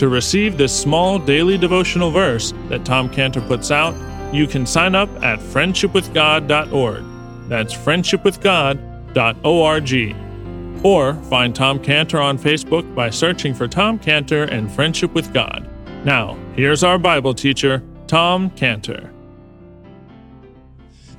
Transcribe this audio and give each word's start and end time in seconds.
To 0.00 0.08
receive 0.08 0.56
this 0.56 0.74
small 0.74 1.18
daily 1.18 1.58
devotional 1.58 2.10
verse 2.10 2.54
that 2.70 2.86
Tom 2.86 3.10
Cantor 3.10 3.42
puts 3.42 3.70
out, 3.70 3.94
you 4.34 4.46
can 4.46 4.64
sign 4.64 4.94
up 4.94 5.10
at 5.22 5.38
friendshipwithgod.org. 5.40 7.04
That's 7.50 7.74
friendshipwithgod.org. 7.74 10.16
Or 10.82 11.14
find 11.28 11.54
Tom 11.54 11.78
Cantor 11.80 12.18
on 12.18 12.38
Facebook 12.38 12.94
by 12.94 13.10
searching 13.10 13.52
for 13.52 13.68
Tom 13.68 13.98
Cantor 13.98 14.44
and 14.44 14.72
Friendship 14.72 15.12
with 15.12 15.34
God. 15.34 15.68
Now, 16.06 16.38
here's 16.56 16.82
our 16.82 16.98
Bible 16.98 17.34
teacher, 17.34 17.82
Tom 18.06 18.48
Cantor. 18.52 19.12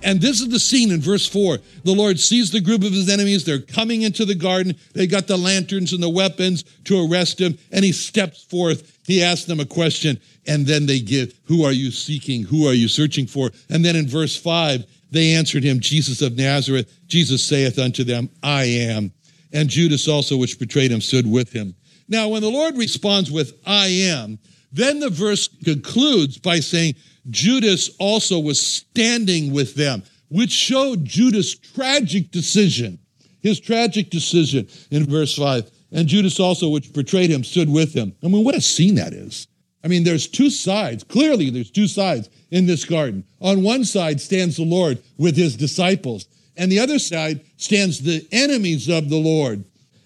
And 0.04 0.20
this 0.20 0.42
is 0.42 0.50
the 0.50 0.60
scene 0.60 0.92
in 0.92 1.00
verse 1.00 1.28
4. 1.28 1.58
The 1.84 1.94
Lord 1.94 2.20
sees 2.20 2.52
the 2.52 2.62
group 2.62 2.84
of 2.84 2.92
his 2.92 3.10
enemies. 3.10 3.46
They're 3.46 3.60
coming 3.60 4.02
into 4.02 4.26
the 4.26 4.36
garden. 4.36 4.76
They 4.94 5.08
got 5.08 5.28
the 5.28 5.38
lanterns 5.38 5.94
and 5.94 6.02
the 6.02 6.10
weapons 6.10 6.64
to 6.86 7.08
arrest 7.08 7.40
him. 7.40 7.58
And 7.72 7.86
he 7.86 7.92
steps 7.92 8.44
forth. 8.44 9.00
He 9.06 9.24
asks 9.24 9.46
them 9.46 9.60
a 9.60 9.66
question. 9.66 10.20
And 10.48 10.66
then 10.66 10.86
they 10.86 11.00
give, 11.00 11.40
Who 11.46 11.64
are 11.64 11.72
you 11.72 11.92
seeking? 11.92 12.44
Who 12.44 12.68
are 12.68 12.74
you 12.74 12.88
searching 12.88 13.28
for? 13.28 13.52
And 13.70 13.86
then 13.86 13.96
in 13.96 14.08
verse 14.08 14.36
5, 14.36 14.86
they 15.12 15.34
answered 15.34 15.64
him, 15.64 15.80
Jesus 15.80 16.22
of 16.22 16.38
Nazareth. 16.38 16.92
Jesus 17.08 17.44
saith 17.44 17.78
unto 17.78 18.04
them, 18.04 18.30
I 18.42 18.64
am. 18.64 19.12
And 19.54 19.70
Judas 19.70 20.08
also, 20.08 20.38
which 20.38 20.58
betrayed 20.58 20.92
him, 20.92 21.02
stood 21.02 21.30
with 21.30 21.52
him. 21.52 21.76
Now, 22.08 22.30
when 22.30 22.42
the 22.42 22.50
Lord 22.50 22.78
responds 22.78 23.30
with, 23.30 23.54
I 23.66 23.88
am, 23.88 24.40
then 24.72 25.00
the 25.00 25.10
verse 25.10 25.48
concludes 25.48 26.38
by 26.38 26.60
saying, 26.60 26.96
Judas 27.30 27.90
also 28.00 28.40
was 28.40 28.60
standing 28.60 29.52
with 29.52 29.76
them, 29.76 30.04
which 30.30 30.52
showed 30.52 31.06
Judas' 31.06 31.56
tragic 31.56 32.32
decision. 32.32 33.00
His 33.42 33.60
tragic 33.60 34.10
decision 34.10 34.68
in 34.92 35.06
verse 35.06 35.36
5. 35.36 35.70
And 35.92 36.08
Judas 36.08 36.40
also, 36.40 36.70
which 36.70 36.94
betrayed 36.94 37.30
him, 37.30 37.44
stood 37.44 37.70
with 37.70 37.94
him. 37.94 38.16
I 38.24 38.28
mean, 38.28 38.44
what 38.44 38.56
a 38.56 38.62
scene 38.62 38.96
that 38.96 39.14
is. 39.14 39.48
I 39.84 39.88
mean, 39.88 40.04
there's 40.04 40.28
two 40.28 40.50
sides. 40.50 41.04
Clearly, 41.04 41.50
there's 41.50 41.72
two 41.72 41.88
sides 41.88 42.30
in 42.52 42.66
this 42.66 42.86
garden. 42.86 43.24
On 43.42 43.64
one 43.64 43.84
side 43.84 44.22
stands 44.22 44.58
the 44.58 44.64
Lord 44.64 45.00
with 45.18 45.36
his 45.36 45.56
disciples, 45.56 46.28
and 46.56 46.72
the 46.72 46.80
other 46.80 47.00
side 47.00 47.42
stands 47.58 48.00
the 48.00 48.26
enemies 48.32 48.90
of 48.90 49.10
the 49.10 49.18
Lord. 49.18 49.64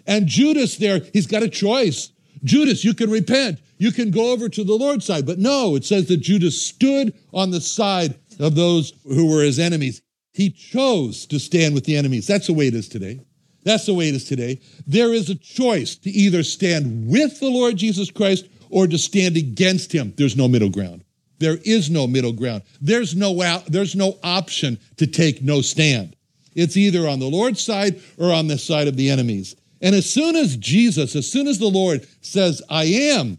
And 0.08 0.28
Judas 0.28 0.78
there, 0.78 1.02
he's 1.12 1.28
got 1.28 1.44
a 1.44 1.50
choice. 1.50 2.12
Judas, 2.44 2.84
you 2.84 2.94
can 2.94 3.10
repent. 3.10 3.60
You 3.78 3.92
can 3.92 4.12
go 4.12 4.32
over 4.32 4.50
to 4.50 4.64
the 4.64 4.76
Lord's 4.76 5.06
side. 5.06 5.26
But 5.26 5.40
no, 5.40 5.76
it 5.76 5.86
says 5.86 6.08
that 6.08 6.18
Judas 6.18 6.62
stood 6.62 7.14
on 7.34 7.52
the 7.52 7.62
side 7.62 8.16
of 8.40 8.56
those 8.56 8.94
who 9.06 9.28
were 9.28 9.44
his 9.44 9.60
enemies. 9.60 10.02
He 10.32 10.50
chose 10.50 11.26
to 11.28 11.40
stand 11.40 11.74
with 11.74 11.86
the 11.86 11.96
enemies. 11.96 12.28
That's 12.28 12.48
the 12.48 12.54
way 12.54 12.68
it 12.68 12.76
is 12.76 12.90
today. 12.90 13.22
That's 13.64 13.86
the 13.86 13.94
way 13.94 14.10
it 14.10 14.16
is 14.16 14.26
today. 14.26 14.62
There 14.86 15.14
is 15.14 15.30
a 15.30 15.36
choice 15.36 15.96
to 15.98 16.10
either 16.10 16.44
stand 16.44 17.08
with 17.08 17.40
the 17.40 17.50
Lord 17.50 17.78
Jesus 17.78 18.12
Christ 18.12 18.48
or 18.70 18.88
to 18.88 18.98
stand 18.98 19.38
against 19.38 19.92
him. 19.92 20.14
There's 20.18 20.38
no 20.38 20.48
middle 20.48 20.70
ground. 20.70 21.04
There 21.40 21.58
is 21.66 21.90
no 21.90 22.08
middle 22.08 22.32
ground. 22.32 22.64
There's 22.80 23.16
no 23.16 23.42
out, 23.42 23.66
there's 23.66 23.96
no 23.96 24.18
option 24.24 24.80
to 24.98 25.08
take 25.08 25.42
no 25.42 25.62
stand. 25.62 26.16
It's 26.54 26.78
either 26.78 27.08
on 27.08 27.20
the 27.20 27.30
Lord's 27.30 27.62
side 27.62 28.02
or 28.18 28.32
on 28.32 28.48
the 28.48 28.58
side 28.58 28.88
of 28.88 28.96
the 28.96 29.10
enemies. 29.10 29.56
And 29.82 29.96
as 29.96 30.10
soon 30.10 30.36
as 30.36 30.56
Jesus, 30.58 31.16
as 31.16 31.30
soon 31.30 31.48
as 31.48 31.60
the 31.60 31.68
Lord 31.68 32.08
says, 32.22 32.62
I 32.70 32.86
am, 32.86 33.38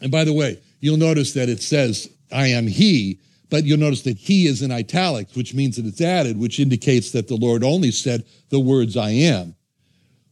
and 0.00 0.10
by 0.10 0.24
the 0.24 0.32
way, 0.32 0.60
you'll 0.80 0.96
notice 0.96 1.32
that 1.34 1.48
it 1.48 1.62
says, 1.62 2.08
I 2.32 2.48
am 2.48 2.66
He, 2.66 3.20
but 3.50 3.64
you'll 3.64 3.78
notice 3.78 4.02
that 4.02 4.18
He 4.18 4.46
is 4.46 4.62
in 4.62 4.72
italics, 4.72 5.36
which 5.36 5.54
means 5.54 5.76
that 5.76 5.86
it's 5.86 6.00
added, 6.00 6.38
which 6.38 6.58
indicates 6.58 7.12
that 7.12 7.28
the 7.28 7.36
Lord 7.36 7.62
only 7.62 7.90
said 7.90 8.24
the 8.48 8.60
words, 8.60 8.96
I 8.96 9.10
am. 9.10 9.54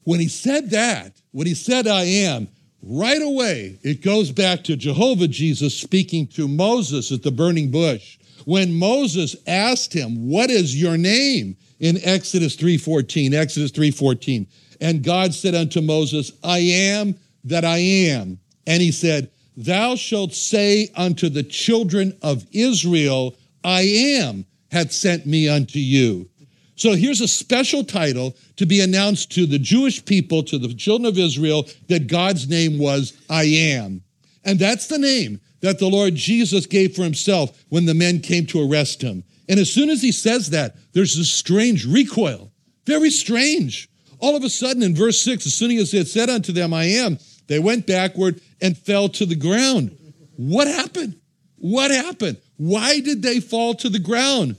When 0.05 0.21
He 0.21 0.29
said 0.29 0.71
that, 0.71 1.21
when 1.31 1.47
He 1.47 1.55
said, 1.55 1.87
I 1.87 2.03
am, 2.03 2.49
right 2.83 3.23
away, 3.23 3.79
it 3.83 4.03
goes 4.03 4.33
back 4.33 4.65
to 4.65 4.77
Jehovah 4.77 5.29
Jesus 5.29 5.79
speaking 5.79 6.27
to 6.29 6.49
Moses 6.49 7.13
at 7.13 7.23
the 7.23 7.31
burning 7.31 7.71
bush. 7.71 8.19
When 8.47 8.75
Moses 8.75 9.37
asked 9.47 9.93
him, 9.93 10.29
What 10.29 10.51
is 10.51 10.81
your 10.81 10.97
name? 10.97 11.57
in 11.81 11.99
Exodus 12.05 12.57
3:14, 12.57 13.35
Exodus 13.35 13.73
3:14. 13.73 14.47
And 14.81 15.03
God 15.03 15.35
said 15.35 15.55
unto 15.55 15.81
Moses, 15.81 16.33
I 16.43 16.59
am 16.59 17.17
that 17.45 17.65
I 17.65 17.79
am. 17.79 18.39
And 18.67 18.83
he 18.83 18.93
said, 18.93 19.31
Thou 19.57 19.95
shalt 19.97 20.33
say 20.33 20.91
unto 20.97 21.29
the 21.29 21.43
children 21.43 22.17
of 22.23 22.47
Israel, 22.53 23.37
I 23.63 23.83
am, 23.83 24.47
hath 24.71 24.93
sent 24.93 25.27
me 25.27 25.49
unto 25.49 25.79
you. 25.79 26.31
So 26.77 26.95
here's 26.95 27.21
a 27.21 27.29
special 27.29 27.85
title 27.85 28.35
to 28.57 28.65
be 28.65 28.81
announced 28.81 29.31
to 29.33 29.45
the 29.45 29.59
Jewish 29.59 30.03
people, 30.03 30.43
to 30.45 30.57
the 30.57 30.73
children 30.73 31.07
of 31.07 31.19
Israel, 31.19 31.69
that 31.89 32.07
God's 32.07 32.49
name 32.49 32.79
was 32.79 33.13
I 33.29 33.45
am. 33.45 34.03
And 34.45 34.59
that's 34.59 34.87
the 34.87 34.99
name 34.99 35.41
that 35.61 35.79
the 35.79 35.89
Lord 35.89 36.15
Jesus 36.15 36.65
gave 36.65 36.97
for 36.97 37.03
himself 37.03 37.65
when 37.69 37.85
the 37.85 37.93
men 37.93 38.21
came 38.21 38.47
to 38.47 38.67
arrest 38.67 39.03
him. 39.03 39.25
And 39.47 39.61
as 39.61 39.71
soon 39.71 39.91
as 39.91 40.01
he 40.01 40.11
says 40.11 40.49
that, 40.51 40.75
there's 40.95 41.19
this 41.19 41.31
strange 41.31 41.85
recoil. 41.85 42.51
Very 42.87 43.11
strange. 43.11 43.90
All 44.21 44.37
of 44.37 44.45
a 44.45 44.51
sudden, 44.51 44.83
in 44.83 44.95
verse 44.95 45.21
6, 45.23 45.47
as 45.47 45.55
soon 45.55 45.71
as 45.73 45.91
he 45.91 45.99
had 45.99 46.09
said 46.09 46.31
unto 46.31 46.53
them, 46.53 46.73
I 46.75 46.85
am, 46.85 47.19
they 47.47 47.59
went 47.59 47.87
backward 47.87 48.41
and 48.61 48.77
fell 48.77 49.09
to 49.11 49.27
the 49.27 49.35
ground. 49.35 49.97
What 50.37 50.69
happened? 50.69 51.17
What 51.57 51.91
happened? 51.91 52.37
Why 52.57 53.01
did 53.01 53.23
they 53.23 53.41
fall 53.41 53.75
to 53.75 53.89
the 53.89 53.99
ground? 53.99 54.57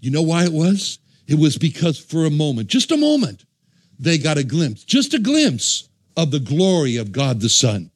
You 0.00 0.10
know 0.10 0.22
why 0.22 0.44
it 0.44 0.52
was? 0.52 0.98
It 1.26 1.38
was 1.38 1.58
because 1.58 1.98
for 1.98 2.24
a 2.24 2.30
moment, 2.30 2.68
just 2.68 2.90
a 2.90 2.96
moment, 2.96 3.44
they 3.98 4.16
got 4.16 4.38
a 4.38 4.44
glimpse, 4.44 4.84
just 4.84 5.12
a 5.12 5.18
glimpse 5.18 5.88
of 6.16 6.30
the 6.30 6.40
glory 6.40 6.96
of 6.96 7.12
God 7.12 7.40
the 7.40 7.48
Son. 7.48 7.90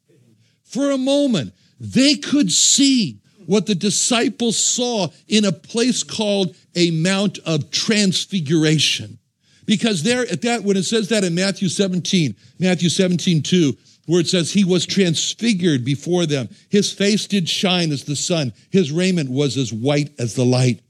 For 0.63 0.91
a 0.91 0.97
moment, 0.97 1.53
they 1.79 2.15
could 2.15 2.51
see 2.51 3.19
what 3.45 3.65
the 3.65 3.75
disciples 3.75 4.57
saw 4.57 5.09
in 5.27 5.45
a 5.45 5.51
place 5.51 6.03
called 6.03 6.55
a 6.75 6.91
Mount 6.91 7.39
of 7.39 7.71
Transfiguration. 7.71 9.19
Because 9.65 10.03
there, 10.03 10.21
at 10.31 10.41
that, 10.41 10.63
when 10.63 10.77
it 10.77 10.83
says 10.83 11.09
that 11.09 11.23
in 11.23 11.35
Matthew 11.35 11.69
17, 11.69 12.35
Matthew 12.59 12.89
17, 12.89 13.41
2, 13.41 13.77
where 14.05 14.19
it 14.19 14.27
says 14.27 14.51
he 14.51 14.65
was 14.65 14.85
transfigured 14.85 15.85
before 15.85 16.25
them. 16.25 16.49
His 16.69 16.91
face 16.91 17.25
did 17.25 17.47
shine 17.47 17.91
as 17.91 18.03
the 18.03 18.15
sun. 18.15 18.53
His 18.69 18.91
raiment 18.91 19.29
was 19.29 19.57
as 19.57 19.71
white 19.71 20.11
as 20.19 20.35
the 20.35 20.45
light. 20.45 20.81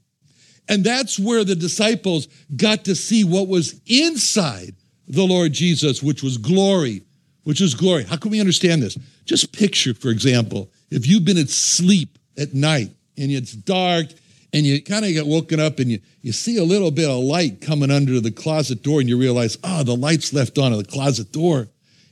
And 0.68 0.82
that's 0.82 1.18
where 1.18 1.44
the 1.44 1.54
disciples 1.54 2.26
got 2.56 2.84
to 2.86 2.94
see 2.94 3.22
what 3.22 3.48
was 3.48 3.80
inside 3.86 4.74
the 5.06 5.24
Lord 5.24 5.52
Jesus, 5.52 6.02
which 6.02 6.22
was 6.22 6.38
glory, 6.38 7.02
which 7.44 7.60
was 7.60 7.74
glory. 7.74 8.04
How 8.04 8.16
can 8.16 8.30
we 8.30 8.40
understand 8.40 8.82
this? 8.82 8.98
Just 9.26 9.52
picture, 9.52 9.94
for 9.94 10.08
example, 10.08 10.70
if 10.90 11.06
you've 11.06 11.24
been 11.24 11.38
asleep 11.38 12.18
at 12.38 12.54
night 12.54 12.90
and 13.16 13.30
it's 13.30 13.52
dark 13.52 14.06
and 14.54 14.64
you 14.64 14.80
kind 14.80 15.04
of 15.04 15.10
get 15.10 15.26
woken 15.26 15.58
up 15.58 15.80
and 15.80 15.90
you, 15.90 15.98
you 16.22 16.30
see 16.30 16.58
a 16.58 16.64
little 16.64 16.92
bit 16.92 17.10
of 17.10 17.24
light 17.24 17.60
coming 17.60 17.90
under 17.90 18.20
the 18.20 18.30
closet 18.30 18.84
door 18.84 19.00
and 19.00 19.08
you 19.08 19.18
realize, 19.18 19.58
oh, 19.64 19.82
the 19.82 19.96
light's 19.96 20.32
left 20.32 20.58
on 20.58 20.72
at 20.72 20.78
the 20.78 20.84
closet 20.84 21.32
door. 21.32 21.66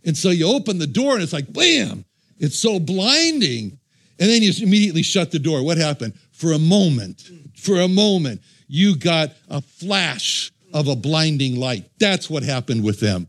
And 0.05 0.17
so 0.17 0.31
you 0.31 0.49
open 0.49 0.79
the 0.79 0.89
door 0.89 1.15
and 1.15 1.23
it's 1.23 1.33
like, 1.33 1.53
bam, 1.53 2.05
it's 2.41 2.59
so 2.59 2.81
blinding. 2.81 3.79
And 4.19 4.29
then 4.29 4.43
you 4.43 4.53
immediately 4.61 5.03
shut 5.03 5.31
the 5.31 5.39
door. 5.39 5.65
What 5.65 5.79
happened? 5.79 6.15
For 6.33 6.53
a 6.53 6.59
moment, 6.59 7.23
for 7.55 7.81
a 7.81 7.87
moment, 7.87 8.43
you 8.67 8.97
got 8.97 9.31
a 9.49 9.63
flash 9.63 10.51
of 10.75 10.89
a 10.89 10.97
blinding 10.97 11.61
light. 11.61 11.89
That's 12.01 12.29
what 12.29 12.43
happened 12.43 12.83
with 12.83 12.99
them. 12.99 13.29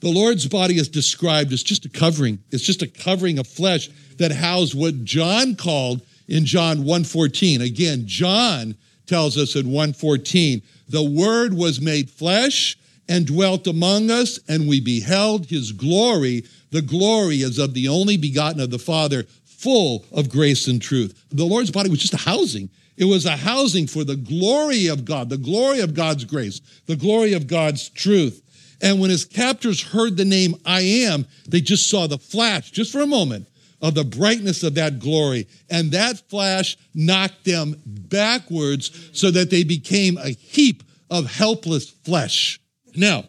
The 0.00 0.10
Lord's 0.10 0.46
body 0.46 0.76
is 0.76 0.88
described 0.90 1.50
as 1.54 1.62
just 1.62 1.86
a 1.86 1.88
covering. 1.88 2.38
It's 2.50 2.64
just 2.64 2.82
a 2.82 2.86
covering 2.86 3.38
of 3.38 3.46
flesh 3.46 3.88
that 4.18 4.32
housed 4.32 4.78
what 4.78 5.04
John 5.04 5.56
called 5.56 6.02
in 6.30 6.46
John 6.46 6.84
1:14. 6.84 7.60
Again, 7.60 8.04
John 8.06 8.76
tells 9.06 9.36
us 9.36 9.56
in 9.56 9.70
1:14, 9.70 10.62
the 10.88 11.02
word 11.02 11.52
was 11.52 11.80
made 11.80 12.08
flesh 12.08 12.78
and 13.08 13.26
dwelt 13.26 13.66
among 13.66 14.10
us, 14.10 14.38
and 14.48 14.68
we 14.68 14.80
beheld 14.80 15.46
his 15.46 15.72
glory. 15.72 16.44
The 16.70 16.82
glory 16.82 17.42
is 17.42 17.58
of 17.58 17.74
the 17.74 17.88
only 17.88 18.16
begotten 18.16 18.60
of 18.60 18.70
the 18.70 18.78
Father, 18.78 19.26
full 19.44 20.06
of 20.12 20.28
grace 20.28 20.68
and 20.68 20.80
truth. 20.80 21.14
The 21.30 21.44
Lord's 21.44 21.72
body 21.72 21.90
was 21.90 21.98
just 21.98 22.14
a 22.14 22.18
housing. 22.18 22.70
It 22.96 23.04
was 23.06 23.26
a 23.26 23.36
housing 23.36 23.86
for 23.86 24.04
the 24.04 24.16
glory 24.16 24.86
of 24.86 25.04
God, 25.04 25.28
the 25.28 25.36
glory 25.36 25.80
of 25.80 25.94
God's 25.94 26.24
grace, 26.24 26.60
the 26.86 26.96
glory 26.96 27.32
of 27.32 27.46
God's 27.46 27.88
truth. 27.88 28.42
And 28.80 29.00
when 29.00 29.10
his 29.10 29.24
captors 29.24 29.80
heard 29.80 30.16
the 30.16 30.24
name 30.24 30.54
I 30.64 30.82
am, 30.82 31.26
they 31.48 31.60
just 31.60 31.88
saw 31.88 32.06
the 32.06 32.18
flash, 32.18 32.70
just 32.70 32.92
for 32.92 33.00
a 33.00 33.06
moment, 33.06 33.48
of 33.80 33.94
the 33.94 34.04
brightness 34.04 34.62
of 34.62 34.74
that 34.74 34.98
glory. 34.98 35.48
And 35.70 35.92
that 35.92 36.28
flash 36.28 36.76
knocked 36.94 37.44
them 37.44 37.76
backwards 37.86 39.10
so 39.12 39.30
that 39.30 39.50
they 39.50 39.64
became 39.64 40.18
a 40.18 40.30
heap 40.30 40.82
of 41.10 41.30
helpless 41.30 41.90
flesh. 41.90 42.60
Now, 42.94 43.24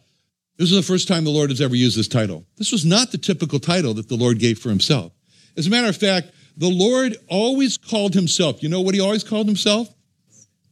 this 0.57 0.71
is 0.71 0.75
the 0.75 0.83
first 0.83 1.07
time 1.07 1.23
the 1.23 1.31
Lord 1.31 1.49
has 1.49 1.61
ever 1.61 1.75
used 1.75 1.97
this 1.97 2.07
title. 2.07 2.45
This 2.57 2.71
was 2.71 2.85
not 2.85 3.11
the 3.11 3.17
typical 3.17 3.59
title 3.59 3.93
that 3.95 4.09
the 4.09 4.15
Lord 4.15 4.39
gave 4.39 4.59
for 4.59 4.69
himself. 4.69 5.11
As 5.57 5.67
a 5.67 5.69
matter 5.69 5.89
of 5.89 5.97
fact, 5.97 6.31
the 6.57 6.69
Lord 6.69 7.17
always 7.27 7.77
called 7.77 8.13
himself, 8.13 8.61
you 8.61 8.69
know 8.69 8.81
what 8.81 8.93
he 8.93 9.01
always 9.01 9.23
called 9.23 9.47
himself? 9.47 9.93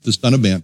The 0.04 0.12
Son 0.12 0.34
of 0.34 0.42
Man. 0.42 0.64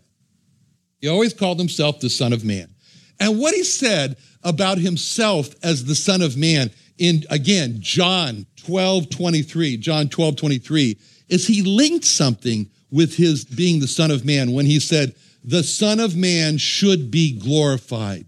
He 1.02 1.08
always 1.08 1.34
called 1.34 1.60
himself 1.60 2.00
the 2.00 2.10
Son 2.10 2.34
of 2.34 2.44
Man. 2.44 2.74
And 3.20 3.40
what 3.40 3.54
he 3.54 3.64
said 3.64 4.18
about 4.44 4.78
himself 4.78 5.50
as 5.64 5.86
the 5.86 5.96
Son 5.96 6.22
of 6.22 6.38
Man 6.38 6.70
in, 6.98 7.24
again, 7.30 7.78
John 7.80 8.46
12, 8.58 9.10
23, 9.10 9.78
John 9.78 10.10
12, 10.10 10.36
23, 10.36 10.98
is 11.30 11.48
he 11.48 11.62
linked 11.64 12.06
something 12.06 12.70
with 12.92 13.16
his 13.16 13.46
being 13.46 13.80
the 13.80 13.88
Son 13.88 14.12
of 14.12 14.26
Man 14.26 14.54
when 14.54 14.66
he 14.66 14.80
said, 14.80 15.16
the 15.44 15.64
Son 15.64 16.00
of 16.00 16.16
Man 16.16 16.58
should 16.58 17.12
be 17.12 17.38
glorified. 17.38 18.26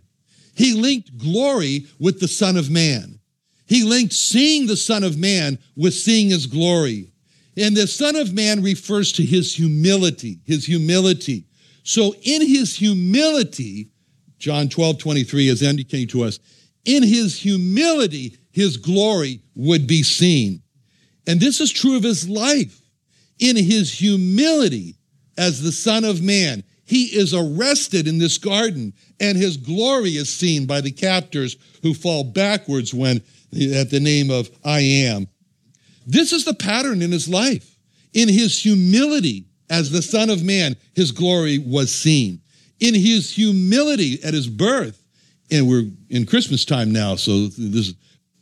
He 0.55 0.73
linked 0.73 1.17
glory 1.17 1.85
with 1.99 2.19
the 2.19 2.27
Son 2.27 2.57
of 2.57 2.69
Man. 2.69 3.19
He 3.67 3.83
linked 3.83 4.13
seeing 4.13 4.67
the 4.67 4.77
Son 4.77 5.03
of 5.03 5.17
Man 5.17 5.57
with 5.75 5.93
seeing 5.93 6.29
his 6.29 6.45
glory. 6.45 7.11
And 7.55 7.75
the 7.75 7.87
Son 7.87 8.15
of 8.15 8.33
Man 8.33 8.61
refers 8.61 9.11
to 9.13 9.23
his 9.23 9.53
humility, 9.53 10.39
his 10.45 10.65
humility. 10.65 11.45
So 11.83 12.13
in 12.21 12.45
his 12.45 12.75
humility, 12.75 13.89
John 14.37 14.69
12, 14.69 14.99
23 14.99 15.47
is 15.47 15.61
indicating 15.61 16.07
to 16.09 16.23
us, 16.23 16.39
in 16.85 17.03
his 17.03 17.37
humility, 17.39 18.37
his 18.57 18.75
glory 18.75 19.39
would 19.53 19.85
be 19.85 20.01
seen. 20.01 20.63
And 21.27 21.39
this 21.39 21.61
is 21.61 21.71
true 21.71 21.95
of 21.95 22.01
his 22.01 22.27
life. 22.27 22.81
In 23.37 23.55
his 23.55 23.93
humility 23.93 24.95
as 25.37 25.61
the 25.61 25.71
Son 25.71 26.03
of 26.03 26.23
Man, 26.23 26.63
he 26.83 27.03
is 27.03 27.35
arrested 27.35 28.07
in 28.07 28.17
this 28.17 28.39
garden, 28.39 28.93
and 29.19 29.37
his 29.37 29.57
glory 29.57 30.17
is 30.17 30.33
seen 30.33 30.65
by 30.65 30.81
the 30.81 30.89
captors 30.89 31.55
who 31.83 31.93
fall 31.93 32.23
backwards 32.23 32.95
when 32.95 33.17
at 33.75 33.91
the 33.91 33.99
name 34.01 34.31
of 34.31 34.49
I 34.65 34.79
am. 34.79 35.27
This 36.07 36.33
is 36.33 36.43
the 36.43 36.55
pattern 36.55 37.03
in 37.03 37.11
his 37.11 37.29
life. 37.29 37.77
In 38.13 38.27
his 38.27 38.59
humility 38.59 39.45
as 39.69 39.91
the 39.91 40.01
Son 40.01 40.31
of 40.31 40.43
Man, 40.43 40.75
his 40.95 41.11
glory 41.11 41.59
was 41.59 41.93
seen. 41.93 42.41
In 42.79 42.95
his 42.95 43.29
humility 43.29 44.17
at 44.23 44.33
his 44.33 44.47
birth, 44.47 45.03
and 45.51 45.69
we're 45.69 45.91
in 46.09 46.25
Christmas 46.25 46.65
time 46.65 46.91
now, 46.91 47.17
so 47.17 47.49
this 47.49 47.93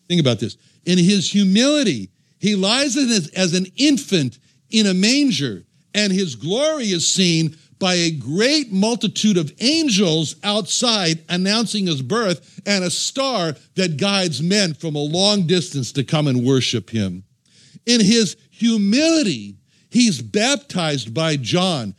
think 0.07 0.21
about 0.21 0.39
this. 0.39 0.57
In 0.85 0.97
his 0.97 1.31
humility, 1.31 2.09
he 2.39 2.55
lies 2.55 2.95
as, 2.95 3.29
as 3.29 3.53
an 3.53 3.65
infant 3.75 4.39
in 4.69 4.87
a 4.87 4.93
manger, 4.93 5.63
and 5.93 6.11
his 6.11 6.35
glory 6.35 6.85
is 6.85 7.11
seen 7.11 7.57
by 7.79 7.95
a 7.95 8.11
great 8.11 8.71
multitude 8.71 9.37
of 9.37 9.51
angels 9.59 10.35
outside 10.43 11.23
announcing 11.29 11.87
his 11.87 12.01
birth 12.01 12.61
and 12.65 12.83
a 12.83 12.89
star 12.89 13.55
that 13.75 13.97
guides 13.97 14.41
men 14.41 14.73
from 14.73 14.95
a 14.95 14.99
long 14.99 15.45
distance 15.45 15.91
to 15.91 16.03
come 16.03 16.27
and 16.27 16.45
worship 16.45 16.89
him. 16.89 17.23
In 17.85 17.99
his 17.99 18.37
humility, 18.49 19.57
he's 19.89 20.21
baptized 20.21 21.13
by 21.13 21.35
John. 21.35 21.95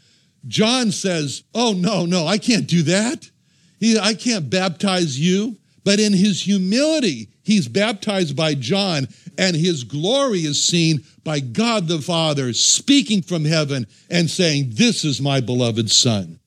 John 0.47 0.93
says, 0.93 1.45
Oh, 1.55 1.73
no, 1.73 2.07
no, 2.07 2.27
I 2.27 2.39
can't 2.39 2.67
do 2.67 2.83
that. 2.83 3.31
He, 3.79 3.99
I 3.99 4.15
can't 4.15 4.49
baptize 4.49 5.19
you. 5.19 5.57
But 5.87 6.01
in 6.01 6.13
his 6.13 6.43
humility, 6.43 7.29
he's 7.45 7.69
baptized 7.69 8.35
by 8.35 8.55
John, 8.55 9.07
and 9.39 9.55
his 9.55 9.85
glory 9.85 10.41
is 10.41 10.65
seen 10.65 11.05
by 11.23 11.39
God 11.39 11.87
the 11.87 12.01
Father 12.01 12.53
speaking 12.55 13.23
from 13.23 13.45
heaven 13.45 13.87
and 14.11 14.29
saying, 14.29 14.71
This 14.73 15.05
is 15.05 15.21
my 15.21 15.41
beloved 15.41 15.89
Son. 15.89 16.41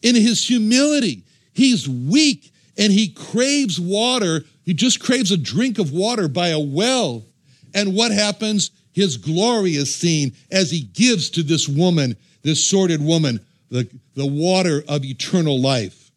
In 0.00 0.14
his 0.14 0.48
humility, 0.48 1.24
he's 1.52 1.86
weak 1.86 2.50
and 2.78 2.90
he 2.90 3.08
craves 3.08 3.78
water. 3.78 4.46
He 4.64 4.72
just 4.72 5.00
craves 5.00 5.32
a 5.32 5.36
drink 5.36 5.78
of 5.78 5.92
water 5.92 6.26
by 6.26 6.48
a 6.48 6.58
well. 6.58 7.26
And 7.74 7.94
what 7.94 8.10
happens? 8.10 8.70
His 8.92 9.18
glory 9.18 9.72
is 9.72 9.94
seen 9.94 10.32
as 10.50 10.70
he 10.70 10.80
gives 10.80 11.28
to 11.32 11.42
this 11.42 11.68
woman, 11.68 12.16
this 12.40 12.66
sordid 12.66 13.04
woman, 13.04 13.44
the, 13.68 13.86
the 14.14 14.26
water 14.26 14.82
of 14.88 15.04
eternal 15.04 15.60
life. 15.60 16.10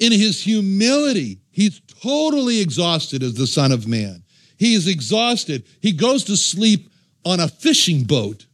In 0.00 0.10
his 0.10 0.42
humility, 0.42 1.39
he's 1.50 1.80
totally 2.02 2.60
exhausted 2.60 3.22
as 3.22 3.34
the 3.34 3.46
Son 3.46 3.72
of 3.72 3.86
Man. 3.86 4.22
He 4.56 4.74
is 4.74 4.86
exhausted. 4.86 5.64
He 5.80 5.92
goes 5.92 6.24
to 6.24 6.36
sleep 6.36 6.92
on 7.24 7.40
a 7.40 7.48
fishing 7.48 8.04
boat, 8.04 8.46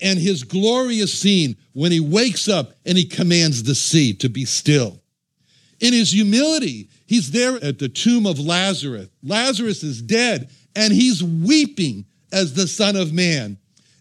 and 0.00 0.18
his 0.18 0.44
glory 0.44 0.98
is 0.98 1.12
seen 1.12 1.56
when 1.72 1.92
he 1.92 2.00
wakes 2.00 2.48
up 2.48 2.72
and 2.86 2.96
he 2.96 3.04
commands 3.04 3.62
the 3.62 3.74
sea 3.74 4.14
to 4.14 4.28
be 4.28 4.44
still. 4.44 5.00
In 5.80 5.92
his 5.92 6.12
humility, 6.12 6.90
he's 7.06 7.30
there 7.30 7.56
at 7.64 7.78
the 7.78 7.88
tomb 7.88 8.26
of 8.26 8.38
Lazarus. 8.38 9.08
Lazarus 9.22 9.82
is 9.82 10.02
dead, 10.02 10.50
and 10.76 10.92
he's 10.92 11.22
weeping 11.22 12.04
as 12.32 12.54
the 12.54 12.68
Son 12.68 12.96
of 12.96 13.12
Man. 13.12 13.58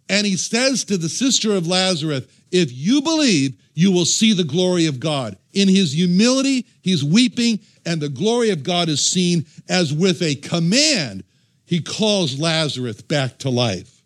And 0.10 0.26
he 0.26 0.38
says 0.38 0.84
to 0.86 0.98
the 0.98 1.10
sister 1.10 1.54
of 1.54 1.68
Lazarus, 1.68 2.26
If 2.52 2.72
you 2.74 3.02
believe, 3.02 3.56
you 3.74 3.92
will 3.92 4.06
see 4.06 4.34
the 4.34 4.44
glory 4.44 4.88
of 4.88 5.00
God. 5.00 5.38
In 5.54 5.68
his 5.68 5.94
humility, 5.94 6.66
he's 6.82 7.04
weeping, 7.04 7.60
and 7.90 8.00
the 8.00 8.08
glory 8.08 8.52
of 8.52 8.62
God 8.62 8.88
is 8.88 9.04
seen 9.04 9.48
as 9.68 9.92
with 9.92 10.22
a 10.22 10.36
command, 10.36 11.24
he 11.66 11.82
calls 11.82 12.40
Lazarus 12.40 13.02
back 13.02 13.40
to 13.40 13.50
life. 13.50 14.04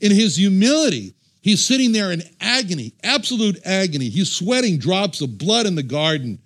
In 0.00 0.10
his 0.10 0.34
humility, 0.34 1.14
he's 1.40 1.64
sitting 1.64 1.92
there 1.92 2.10
in 2.10 2.24
agony, 2.40 2.92
absolute 3.04 3.60
agony. 3.64 4.08
He's 4.08 4.32
sweating 4.32 4.78
drops 4.78 5.20
of 5.20 5.38
blood 5.38 5.66
in 5.66 5.76
the 5.76 5.84
garden. 5.84 6.40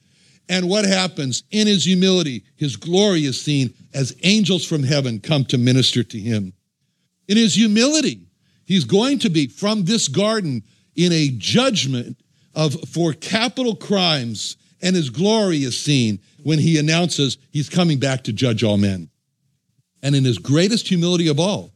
And 0.51 0.69
what 0.69 0.85
happens? 0.85 1.45
In 1.51 1.67
his 1.67 1.87
humility, 1.87 2.45
his 2.57 2.77
glory 2.77 3.25
is 3.25 3.41
seen 3.41 3.73
as 3.95 4.15
angels 4.23 4.67
from 4.67 4.83
heaven 4.83 5.21
come 5.21 5.47
to 5.47 5.57
minister 5.57 6.03
to 6.03 6.19
him. 6.19 6.53
In 7.29 7.39
his 7.39 7.55
humility, 7.55 8.27
he's 8.67 8.85
going 8.85 9.21
to 9.21 9.31
be 9.31 9.47
from 9.47 9.87
this 9.87 10.07
garden 10.07 10.63
in 10.97 11.13
a 11.13 11.29
judgment 11.29 12.19
of 12.55 12.75
for 12.91 13.15
capital 13.15 13.75
crimes, 13.75 14.59
and 14.85 14.95
his 14.95 15.09
glory 15.09 15.65
is 15.65 15.81
seen 15.81 16.21
when 16.43 16.59
he 16.59 16.79
announces 16.79 17.39
he's 17.51 17.71
coming 17.71 17.99
back 17.99 18.23
to 18.25 18.33
judge 18.35 18.63
all 18.63 18.77
men. 18.77 19.09
And 20.03 20.15
in 20.15 20.25
his 20.25 20.39
greatest 20.39 20.87
humility 20.87 21.27
of 21.29 21.41
all, 21.41 21.73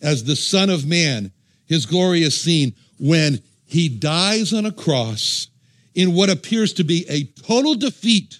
as 0.00 0.22
the 0.22 0.36
Son 0.36 0.70
of 0.70 0.86
Man, 0.86 1.32
his 1.66 1.86
glory 1.86 2.22
is 2.22 2.40
seen 2.40 2.74
when 3.00 3.42
he 3.66 3.88
dies 3.88 4.52
on 4.52 4.64
a 4.64 4.70
cross 4.70 5.48
in 5.96 6.14
what 6.14 6.30
appears 6.30 6.72
to 6.74 6.84
be 6.84 7.04
a 7.08 7.24
total 7.42 7.74
defeat, 7.74 8.38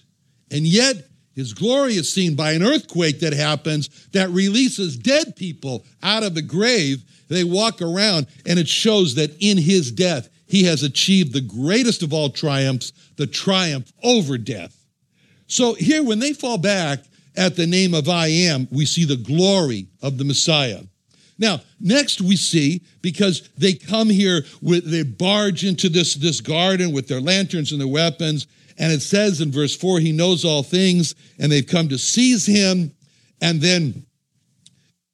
and 0.49 0.65
yet 0.65 0.95
his 1.35 1.53
glory 1.53 1.95
is 1.95 2.11
seen 2.11 2.35
by 2.35 2.53
an 2.53 2.63
earthquake 2.63 3.19
that 3.19 3.33
happens 3.33 3.89
that 4.13 4.29
releases 4.29 4.95
dead 4.95 5.35
people 5.35 5.85
out 6.01 6.23
of 6.23 6.33
the 6.33 6.41
grave. 6.41 7.03
They 7.27 7.43
walk 7.43 7.81
around, 7.81 8.27
and 8.45 8.57
it 8.57 8.69
shows 8.69 9.15
that 9.15 9.35
in 9.41 9.57
his 9.57 9.91
death, 9.91 10.29
he 10.53 10.65
has 10.65 10.83
achieved 10.83 11.33
the 11.33 11.41
greatest 11.41 12.03
of 12.03 12.13
all 12.13 12.29
triumphs, 12.29 12.93
the 13.15 13.25
triumph 13.25 13.91
over 14.03 14.37
death. 14.37 14.85
So 15.47 15.73
here, 15.73 16.03
when 16.03 16.19
they 16.19 16.31
fall 16.31 16.59
back 16.59 16.99
at 17.35 17.55
the 17.55 17.65
name 17.65 17.95
of 17.95 18.07
I 18.07 18.27
am, 18.27 18.67
we 18.69 18.85
see 18.85 19.03
the 19.03 19.15
glory 19.15 19.87
of 20.03 20.19
the 20.19 20.23
Messiah. 20.23 20.81
Now, 21.39 21.61
next 21.79 22.21
we 22.21 22.35
see, 22.35 22.83
because 23.01 23.49
they 23.57 23.73
come 23.73 24.11
here 24.11 24.45
with, 24.61 24.85
they 24.85 25.01
barge 25.01 25.65
into 25.65 25.89
this, 25.89 26.13
this 26.13 26.39
garden 26.39 26.91
with 26.91 27.07
their 27.07 27.19
lanterns 27.19 27.71
and 27.71 27.81
their 27.81 27.87
weapons. 27.87 28.45
And 28.77 28.93
it 28.93 29.01
says 29.01 29.41
in 29.41 29.51
verse 29.51 29.75
four, 29.75 29.99
he 29.99 30.11
knows 30.11 30.45
all 30.45 30.61
things 30.61 31.15
and 31.39 31.51
they've 31.51 31.65
come 31.65 31.89
to 31.89 31.97
seize 31.97 32.45
him. 32.45 32.93
And 33.41 33.59
then 33.59 34.05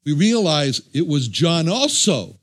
we 0.05 0.11
realize 0.11 0.81
it 0.93 1.07
was 1.07 1.29
John 1.29 1.69
also 1.69 2.38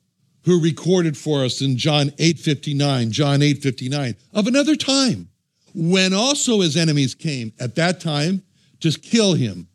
who 0.46 0.60
recorded 0.60 1.16
for 1.18 1.44
us 1.44 1.60
in 1.60 1.76
John 1.76 2.12
8:59, 2.18 3.10
John 3.10 3.42
8:59, 3.42 4.14
of 4.32 4.46
another 4.46 4.76
time 4.76 5.28
when 5.74 6.14
also 6.14 6.60
his 6.60 6.76
enemies 6.76 7.14
came 7.14 7.52
at 7.58 7.74
that 7.74 8.00
time 8.00 8.42
to 8.80 8.92
kill 8.92 9.34
him. 9.34 9.66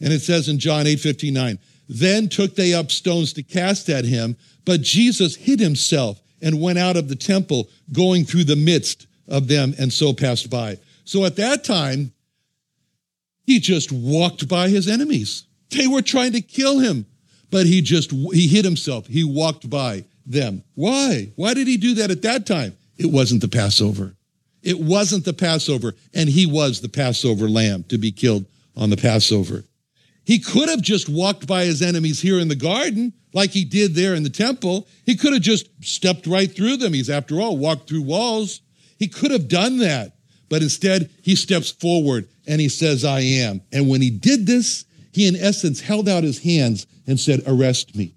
And 0.00 0.12
it 0.12 0.20
says 0.20 0.48
in 0.48 0.58
John 0.58 0.86
8:59, 0.86 1.58
then 1.88 2.28
took 2.28 2.56
they 2.56 2.74
up 2.74 2.90
stones 2.90 3.32
to 3.34 3.42
cast 3.44 3.88
at 3.88 4.04
him, 4.04 4.36
but 4.64 4.82
Jesus 4.82 5.36
hid 5.36 5.60
himself 5.60 6.20
and 6.42 6.60
went 6.60 6.78
out 6.78 6.96
of 6.96 7.08
the 7.08 7.16
temple, 7.16 7.70
going 7.92 8.24
through 8.24 8.44
the 8.44 8.56
midst 8.56 9.06
of 9.28 9.46
them, 9.46 9.74
and 9.78 9.92
so 9.92 10.12
passed 10.12 10.50
by. 10.50 10.78
So 11.04 11.24
at 11.24 11.36
that 11.36 11.62
time, 11.62 12.12
he 13.44 13.60
just 13.60 13.92
walked 13.92 14.48
by 14.48 14.70
his 14.70 14.88
enemies. 14.88 15.44
They 15.70 15.86
were 15.86 16.02
trying 16.02 16.32
to 16.32 16.40
kill 16.40 16.80
him, 16.80 17.06
but 17.50 17.66
he 17.66 17.80
just 17.80 18.10
he 18.10 18.48
hid 18.48 18.64
himself. 18.64 19.06
He 19.06 19.22
walked 19.22 19.70
by 19.70 20.04
them. 20.26 20.62
Why? 20.74 21.32
Why 21.36 21.54
did 21.54 21.68
he 21.68 21.76
do 21.76 21.94
that 21.94 22.10
at 22.10 22.22
that 22.22 22.46
time? 22.46 22.76
It 22.98 23.10
wasn't 23.10 23.40
the 23.40 23.48
Passover. 23.48 24.16
It 24.62 24.80
wasn't 24.80 25.24
the 25.24 25.32
Passover, 25.32 25.94
and 26.12 26.28
he 26.28 26.44
was 26.46 26.80
the 26.80 26.88
Passover 26.88 27.48
lamb 27.48 27.84
to 27.84 27.98
be 27.98 28.10
killed 28.10 28.46
on 28.76 28.90
the 28.90 28.96
Passover. 28.96 29.64
He 30.24 30.40
could 30.40 30.68
have 30.68 30.82
just 30.82 31.08
walked 31.08 31.46
by 31.46 31.64
his 31.64 31.80
enemies 31.82 32.20
here 32.20 32.40
in 32.40 32.48
the 32.48 32.56
garden, 32.56 33.12
like 33.32 33.50
he 33.50 33.64
did 33.64 33.94
there 33.94 34.14
in 34.14 34.24
the 34.24 34.30
temple. 34.30 34.88
He 35.04 35.14
could 35.14 35.32
have 35.32 35.42
just 35.42 35.68
stepped 35.84 36.26
right 36.26 36.52
through 36.52 36.78
them. 36.78 36.94
He's, 36.94 37.08
after 37.08 37.40
all, 37.40 37.56
walked 37.56 37.88
through 37.88 38.02
walls. 38.02 38.60
He 38.98 39.06
could 39.06 39.30
have 39.30 39.46
done 39.46 39.78
that. 39.78 40.16
But 40.48 40.62
instead, 40.62 41.10
he 41.22 41.36
steps 41.36 41.70
forward 41.70 42.28
and 42.46 42.60
he 42.60 42.68
says, 42.68 43.04
I 43.04 43.20
am. 43.20 43.60
And 43.72 43.88
when 43.88 44.00
he 44.00 44.10
did 44.10 44.46
this, 44.46 44.84
he 45.12 45.28
in 45.28 45.36
essence 45.36 45.80
held 45.80 46.08
out 46.08 46.24
his 46.24 46.42
hands 46.42 46.86
and 47.06 47.20
said, 47.20 47.42
Arrest 47.46 47.94
me. 47.94 48.15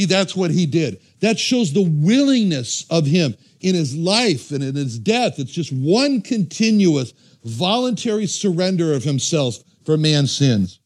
He, 0.00 0.06
that's 0.06 0.34
what 0.34 0.50
he 0.50 0.64
did. 0.64 0.98
That 1.20 1.38
shows 1.38 1.74
the 1.74 1.82
willingness 1.82 2.86
of 2.88 3.04
him 3.04 3.34
in 3.60 3.74
his 3.74 3.94
life 3.94 4.50
and 4.50 4.64
in 4.64 4.74
his 4.74 4.98
death. 4.98 5.38
It's 5.38 5.52
just 5.52 5.74
one 5.74 6.22
continuous 6.22 7.12
voluntary 7.44 8.26
surrender 8.26 8.94
of 8.94 9.04
himself 9.04 9.58
for 9.84 9.98
man's 9.98 10.34
sins. 10.34 10.80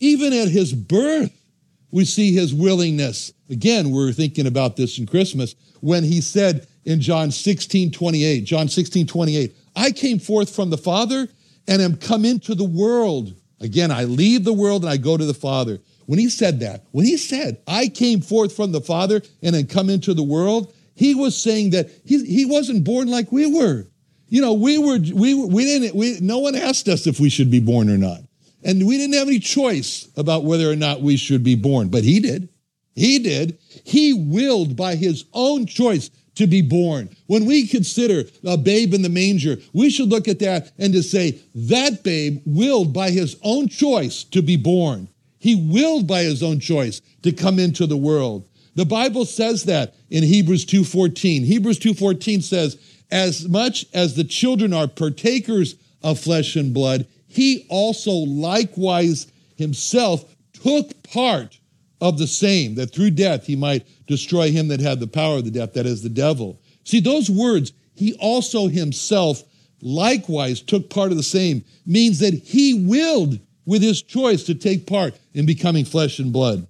Even 0.00 0.32
at 0.32 0.48
his 0.48 0.72
birth, 0.72 1.30
we 1.92 2.04
see 2.04 2.32
his 2.32 2.52
willingness. 2.52 3.32
Again, 3.48 3.92
we're 3.92 4.10
thinking 4.10 4.48
about 4.48 4.74
this 4.74 4.98
in 4.98 5.06
Christmas 5.06 5.54
when 5.80 6.02
he 6.02 6.20
said 6.20 6.66
in 6.84 7.00
John 7.00 7.30
16, 7.30 7.92
28, 7.92 8.40
John 8.40 8.66
16, 8.68 9.06
28, 9.06 9.54
I 9.76 9.92
came 9.92 10.18
forth 10.18 10.52
from 10.52 10.70
the 10.70 10.78
Father 10.78 11.28
and 11.68 11.80
am 11.80 11.94
come 11.96 12.24
into 12.24 12.56
the 12.56 12.64
world. 12.64 13.36
Again, 13.60 13.92
I 13.92 14.02
leave 14.02 14.42
the 14.42 14.52
world 14.52 14.82
and 14.82 14.90
I 14.90 14.96
go 14.96 15.16
to 15.16 15.24
the 15.24 15.32
Father. 15.32 15.78
When 16.12 16.18
he 16.18 16.28
said 16.28 16.60
that, 16.60 16.84
when 16.90 17.06
he 17.06 17.16
said, 17.16 17.62
I 17.66 17.88
came 17.88 18.20
forth 18.20 18.54
from 18.54 18.70
the 18.70 18.82
Father 18.82 19.22
and 19.42 19.56
am 19.56 19.66
come 19.66 19.88
into 19.88 20.12
the 20.12 20.22
world, 20.22 20.74
he 20.94 21.14
was 21.14 21.42
saying 21.42 21.70
that 21.70 21.88
he, 22.04 22.22
he 22.26 22.44
wasn't 22.44 22.84
born 22.84 23.08
like 23.08 23.32
we 23.32 23.46
were. 23.46 23.86
You 24.28 24.42
know, 24.42 24.52
we 24.52 24.76
were, 24.76 24.98
we, 24.98 25.32
we 25.32 25.64
didn't, 25.64 25.94
we, 25.94 26.18
no 26.20 26.40
one 26.40 26.54
asked 26.54 26.86
us 26.86 27.06
if 27.06 27.18
we 27.18 27.30
should 27.30 27.50
be 27.50 27.60
born 27.60 27.88
or 27.88 27.96
not. 27.96 28.20
And 28.62 28.86
we 28.86 28.98
didn't 28.98 29.14
have 29.14 29.26
any 29.26 29.38
choice 29.38 30.06
about 30.14 30.44
whether 30.44 30.70
or 30.70 30.76
not 30.76 31.00
we 31.00 31.16
should 31.16 31.42
be 31.42 31.54
born, 31.54 31.88
but 31.88 32.04
he 32.04 32.20
did. 32.20 32.50
He 32.94 33.18
did. 33.18 33.56
He 33.82 34.12
willed 34.12 34.76
by 34.76 34.96
his 34.96 35.24
own 35.32 35.64
choice 35.64 36.10
to 36.34 36.46
be 36.46 36.60
born. 36.60 37.08
When 37.26 37.46
we 37.46 37.66
consider 37.66 38.28
a 38.44 38.58
babe 38.58 38.92
in 38.92 39.00
the 39.00 39.08
manger, 39.08 39.56
we 39.72 39.88
should 39.88 40.10
look 40.10 40.28
at 40.28 40.40
that 40.40 40.72
and 40.76 40.92
to 40.92 41.02
say, 41.02 41.38
that 41.54 42.02
babe 42.02 42.42
willed 42.44 42.92
by 42.92 43.08
his 43.08 43.38
own 43.42 43.68
choice 43.68 44.24
to 44.24 44.42
be 44.42 44.58
born. 44.58 45.08
He 45.42 45.56
willed 45.56 46.06
by 46.06 46.22
his 46.22 46.40
own 46.40 46.60
choice 46.60 47.00
to 47.22 47.32
come 47.32 47.58
into 47.58 47.84
the 47.84 47.96
world. 47.96 48.48
The 48.76 48.86
Bible 48.86 49.24
says 49.24 49.64
that 49.64 49.96
in 50.08 50.22
Hebrews 50.22 50.64
2:14. 50.64 51.42
Hebrews 51.42 51.80
2:14 51.80 52.42
says, 52.42 52.76
"As 53.10 53.48
much 53.48 53.86
as 53.92 54.14
the 54.14 54.22
children 54.22 54.72
are 54.72 54.86
partakers 54.86 55.74
of 56.00 56.20
flesh 56.20 56.54
and 56.54 56.72
blood, 56.72 57.06
he 57.26 57.66
also 57.68 58.12
likewise 58.12 59.26
himself 59.56 60.36
took 60.62 61.02
part 61.02 61.58
of 62.00 62.18
the 62.18 62.28
same, 62.28 62.76
that 62.76 62.92
through 62.92 63.10
death 63.10 63.48
he 63.48 63.56
might 63.56 63.84
destroy 64.06 64.52
him 64.52 64.68
that 64.68 64.78
had 64.78 65.00
the 65.00 65.08
power 65.08 65.38
of 65.38 65.44
the 65.44 65.50
death, 65.50 65.72
that 65.72 65.86
is 65.86 66.02
the 66.02 66.08
devil. 66.08 66.60
See, 66.84 67.00
those 67.00 67.28
words, 67.28 67.72
he 67.96 68.12
also 68.14 68.68
himself 68.68 69.42
likewise 69.80 70.60
took 70.60 70.88
part 70.88 71.10
of 71.10 71.16
the 71.16 71.24
same, 71.24 71.64
means 71.84 72.20
that 72.20 72.34
he 72.34 72.74
willed 72.74 73.40
with 73.66 73.82
his 73.82 74.02
choice 74.02 74.42
to 74.44 74.54
take 74.54 74.86
part 74.86 75.18
in 75.34 75.46
becoming 75.46 75.84
flesh 75.84 76.18
and 76.18 76.32
blood. 76.32 76.66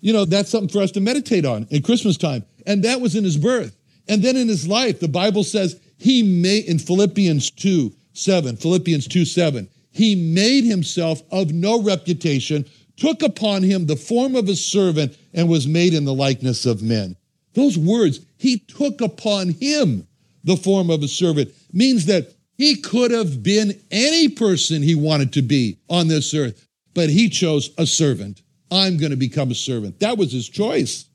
You 0.00 0.12
know, 0.12 0.24
that's 0.24 0.50
something 0.50 0.68
for 0.68 0.82
us 0.82 0.90
to 0.92 1.00
meditate 1.00 1.44
on 1.44 1.66
in 1.70 1.82
Christmas 1.82 2.16
time. 2.16 2.44
And 2.66 2.84
that 2.84 3.00
was 3.00 3.14
in 3.16 3.24
his 3.24 3.36
birth. 3.36 3.76
And 4.08 4.22
then 4.22 4.36
in 4.36 4.48
his 4.48 4.66
life, 4.66 5.00
the 5.00 5.08
Bible 5.08 5.44
says 5.44 5.80
he 5.98 6.22
made, 6.22 6.64
in 6.66 6.78
Philippians 6.78 7.50
2 7.52 7.92
7, 8.14 8.56
Philippians 8.56 9.08
2 9.08 9.24
7, 9.24 9.68
he 9.92 10.14
made 10.14 10.64
himself 10.64 11.22
of 11.30 11.52
no 11.52 11.82
reputation, 11.82 12.66
took 12.96 13.22
upon 13.22 13.62
him 13.62 13.86
the 13.86 13.96
form 13.96 14.34
of 14.34 14.48
a 14.48 14.56
servant, 14.56 15.16
and 15.32 15.48
was 15.48 15.66
made 15.66 15.94
in 15.94 16.04
the 16.04 16.14
likeness 16.14 16.66
of 16.66 16.82
men. 16.82 17.16
Those 17.54 17.78
words, 17.78 18.20
he 18.38 18.58
took 18.58 19.00
upon 19.00 19.50
him 19.50 20.06
the 20.44 20.56
form 20.56 20.90
of 20.90 21.02
a 21.02 21.08
servant, 21.08 21.52
means 21.72 22.06
that 22.06 22.34
he 22.62 22.76
could 22.76 23.10
have 23.10 23.42
been 23.42 23.80
any 23.90 24.28
person 24.28 24.82
he 24.82 24.94
wanted 24.94 25.32
to 25.32 25.42
be 25.42 25.78
on 25.90 26.06
this 26.06 26.32
earth, 26.32 26.64
but 26.94 27.10
he 27.10 27.28
chose 27.28 27.70
a 27.76 27.84
servant. 27.84 28.40
I'm 28.70 28.98
going 28.98 29.10
to 29.10 29.16
become 29.16 29.50
a 29.50 29.54
servant. 29.54 29.98
That 29.98 30.16
was 30.16 30.30
his 30.30 30.48
choice. 30.48 31.06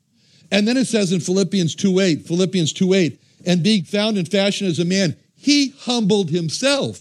And 0.50 0.68
then 0.68 0.76
it 0.76 0.86
says 0.86 1.10
in 1.10 1.20
Philippians 1.20 1.74
2 1.74 2.00
8, 2.00 2.26
Philippians 2.26 2.74
2 2.74 2.92
8, 2.92 3.20
and 3.46 3.62
being 3.62 3.84
found 3.84 4.18
in 4.18 4.26
fashion 4.26 4.66
as 4.66 4.78
a 4.78 4.84
man, 4.84 5.16
he 5.34 5.74
humbled 5.78 6.28
himself 6.28 7.00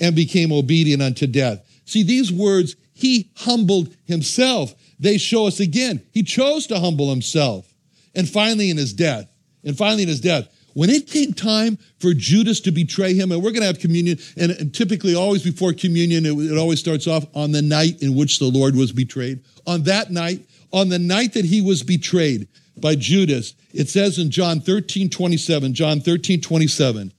and 0.00 0.16
became 0.16 0.50
obedient 0.50 1.00
unto 1.00 1.28
death. 1.28 1.64
See, 1.84 2.02
these 2.02 2.32
words, 2.32 2.74
he 2.92 3.30
humbled 3.36 3.94
himself. 4.04 4.74
They 4.98 5.16
show 5.16 5.46
us 5.46 5.60
again, 5.60 6.02
he 6.10 6.24
chose 6.24 6.66
to 6.66 6.80
humble 6.80 7.10
himself. 7.10 7.72
And 8.16 8.28
finally, 8.28 8.68
in 8.70 8.78
his 8.78 8.92
death, 8.92 9.30
and 9.62 9.78
finally, 9.78 10.02
in 10.02 10.08
his 10.08 10.20
death, 10.20 10.48
when 10.76 10.90
it 10.90 11.06
came 11.06 11.32
time 11.32 11.78
for 12.00 12.12
Judas 12.12 12.60
to 12.60 12.70
betray 12.70 13.14
him, 13.14 13.32
and 13.32 13.42
we're 13.42 13.50
going 13.50 13.62
to 13.62 13.66
have 13.66 13.78
communion, 13.78 14.18
and, 14.36 14.74
typically 14.74 15.14
always 15.14 15.42
before 15.42 15.72
communion, 15.72 16.26
it, 16.26 16.32
it 16.32 16.58
always 16.58 16.80
starts 16.80 17.06
off 17.06 17.24
on 17.34 17.50
the 17.50 17.62
night 17.62 18.02
in 18.02 18.14
which 18.14 18.38
the 18.38 18.44
Lord 18.44 18.76
was 18.76 18.92
betrayed. 18.92 19.40
On 19.66 19.84
that 19.84 20.10
night, 20.10 20.42
on 20.74 20.90
the 20.90 20.98
night 20.98 21.32
that 21.32 21.46
he 21.46 21.62
was 21.62 21.82
betrayed 21.82 22.46
by 22.76 22.94
Judas, 22.94 23.54
it 23.72 23.88
says 23.88 24.18
in 24.18 24.30
John 24.30 24.60
13, 24.60 25.08
27, 25.08 25.72
John 25.72 25.98
13, 25.98 26.42
27, 26.42 27.10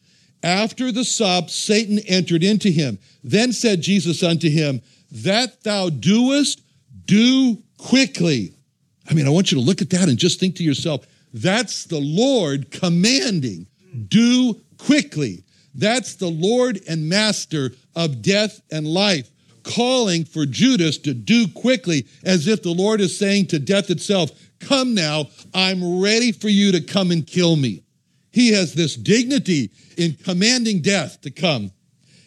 after 0.44 0.92
the 0.92 1.04
sup, 1.04 1.50
Satan 1.50 1.98
entered 2.08 2.44
into 2.44 2.70
him. 2.70 3.00
Then 3.24 3.52
said 3.52 3.82
Jesus 3.82 4.22
unto 4.22 4.52
him, 4.52 4.84
That 5.12 5.64
thou 5.64 5.90
doest, 5.90 6.62
do 7.06 7.58
quickly. 7.80 8.54
I 9.10 9.16
mean, 9.16 9.26
I 9.26 9.32
want 9.32 9.52
you 9.52 9.58
to 9.58 9.64
look 9.64 9.82
at 9.82 9.90
that 9.90 10.10
and 10.10 10.20
just 10.20 10.40
think 10.40 10.58
to 10.58 10.64
yourself, 10.64 11.08
that's 11.34 11.86
the 11.86 12.00
Lord 12.00 12.72
commanding, 12.72 13.67
do 14.07 14.62
quickly. 14.77 15.43
That's 15.75 16.15
the 16.15 16.29
Lord 16.29 16.81
and 16.89 17.07
Master 17.07 17.72
of 17.96 18.22
death 18.22 18.62
and 18.72 18.88
life, 18.88 19.29
calling 19.63 20.25
for 20.25 20.46
Judas 20.46 20.98
to 21.00 21.13
do 21.13 21.48
quickly, 21.48 22.07
as 22.24 22.48
if 22.48 22.63
the 22.63 22.72
Lord 22.72 23.01
is 23.01 23.17
saying 23.17 23.48
to 23.48 23.60
death 23.60 23.89
itself, 23.89 24.31
Come 24.60 24.96
now, 24.96 25.27
I'm 25.53 26.01
ready 26.01 26.31
for 26.31 26.50
you 26.50 26.72
to 26.72 26.81
come 26.81 27.12
and 27.12 27.25
kill 27.25 27.55
me. 27.55 27.84
He 28.31 28.51
has 28.53 28.74
this 28.74 28.96
dignity 28.96 29.72
in 29.98 30.13
commanding 30.13 30.81
death 30.81 31.22
to 31.22 31.31
come. 31.31 31.72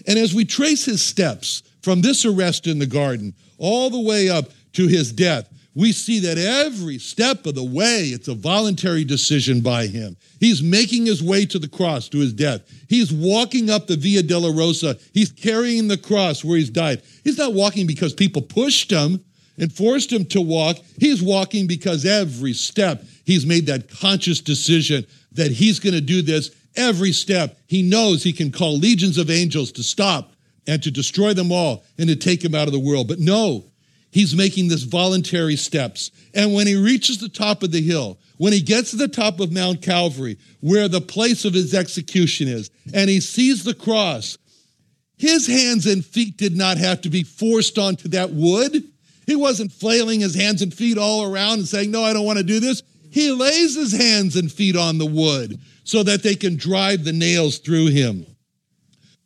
And 0.06 0.18
as 0.18 0.34
we 0.34 0.44
trace 0.44 0.84
his 0.84 1.02
steps 1.02 1.62
from 1.82 2.00
this 2.00 2.24
arrest 2.24 2.66
in 2.66 2.78
the 2.78 2.86
garden 2.86 3.34
all 3.58 3.90
the 3.90 4.00
way 4.00 4.28
up 4.28 4.50
to 4.72 4.86
his 4.86 5.12
death, 5.12 5.48
we 5.74 5.92
see 5.92 6.18
that 6.20 6.36
every 6.36 6.98
step 6.98 7.46
of 7.46 7.54
the 7.54 7.64
way, 7.64 8.06
it's 8.06 8.28
a 8.28 8.34
voluntary 8.34 9.04
decision 9.04 9.60
by 9.60 9.86
him. 9.86 10.16
He's 10.40 10.62
making 10.62 11.06
his 11.06 11.22
way 11.22 11.46
to 11.46 11.58
the 11.58 11.68
cross, 11.68 12.08
to 12.08 12.18
his 12.18 12.32
death. 12.32 12.62
He's 12.88 13.12
walking 13.12 13.70
up 13.70 13.86
the 13.86 13.96
Via 13.96 14.22
Dolorosa. 14.22 15.00
He's 15.14 15.30
carrying 15.30 15.86
the 15.86 15.96
cross 15.96 16.44
where 16.44 16.56
he's 16.56 16.70
died. 16.70 17.02
He's 17.22 17.38
not 17.38 17.54
walking 17.54 17.86
because 17.86 18.12
people 18.12 18.42
pushed 18.42 18.90
him 18.90 19.24
and 19.58 19.72
forced 19.72 20.12
him 20.12 20.24
to 20.26 20.40
walk. 20.40 20.78
He's 20.98 21.22
walking 21.22 21.68
because 21.68 22.04
every 22.04 22.52
step 22.52 23.04
he's 23.24 23.46
made 23.46 23.66
that 23.66 23.88
conscious 23.88 24.40
decision 24.40 25.06
that 25.32 25.52
he's 25.52 25.78
going 25.78 25.94
to 25.94 26.00
do 26.00 26.22
this 26.22 26.50
every 26.74 27.12
step. 27.12 27.58
He 27.66 27.82
knows 27.82 28.24
he 28.24 28.32
can 28.32 28.50
call 28.50 28.76
legions 28.76 29.18
of 29.18 29.30
angels 29.30 29.70
to 29.72 29.84
stop 29.84 30.32
and 30.66 30.82
to 30.82 30.90
destroy 30.90 31.32
them 31.32 31.52
all 31.52 31.84
and 31.98 32.08
to 32.08 32.16
take 32.16 32.44
him 32.44 32.54
out 32.54 32.66
of 32.66 32.72
the 32.72 32.80
world. 32.80 33.06
But 33.06 33.20
no, 33.20 33.69
he's 34.10 34.34
making 34.34 34.68
this 34.68 34.82
voluntary 34.82 35.56
steps. 35.56 36.10
And 36.34 36.54
when 36.54 36.66
he 36.66 36.76
reaches 36.76 37.18
the 37.18 37.28
top 37.28 37.62
of 37.62 37.72
the 37.72 37.82
hill, 37.82 38.18
when 38.38 38.52
he 38.52 38.60
gets 38.60 38.90
to 38.90 38.96
the 38.96 39.08
top 39.08 39.40
of 39.40 39.52
Mount 39.52 39.82
Calvary, 39.82 40.38
where 40.60 40.88
the 40.88 41.00
place 41.00 41.44
of 41.44 41.54
his 41.54 41.74
execution 41.74 42.48
is, 42.48 42.70
and 42.94 43.10
he 43.10 43.20
sees 43.20 43.64
the 43.64 43.74
cross, 43.74 44.38
his 45.18 45.46
hands 45.46 45.86
and 45.86 46.04
feet 46.04 46.38
did 46.38 46.56
not 46.56 46.78
have 46.78 47.02
to 47.02 47.10
be 47.10 47.22
forced 47.22 47.78
onto 47.78 48.08
that 48.08 48.30
wood. 48.30 48.82
He 49.26 49.36
wasn't 49.36 49.72
flailing 49.72 50.20
his 50.20 50.34
hands 50.34 50.62
and 50.62 50.72
feet 50.72 50.96
all 50.96 51.30
around 51.30 51.58
and 51.58 51.68
saying, 51.68 51.90
No, 51.90 52.02
I 52.02 52.14
don't 52.14 52.24
want 52.24 52.38
to 52.38 52.44
do 52.44 52.58
this. 52.58 52.82
He 53.10 53.30
lays 53.30 53.76
his 53.76 53.92
hands 53.92 54.36
and 54.36 54.50
feet 54.50 54.76
on 54.76 54.96
the 54.96 55.06
wood 55.06 55.60
so 55.84 56.02
that 56.04 56.22
they 56.22 56.36
can 56.36 56.56
drive 56.56 57.04
the 57.04 57.12
nails 57.12 57.58
through 57.58 57.88
him. 57.88 58.24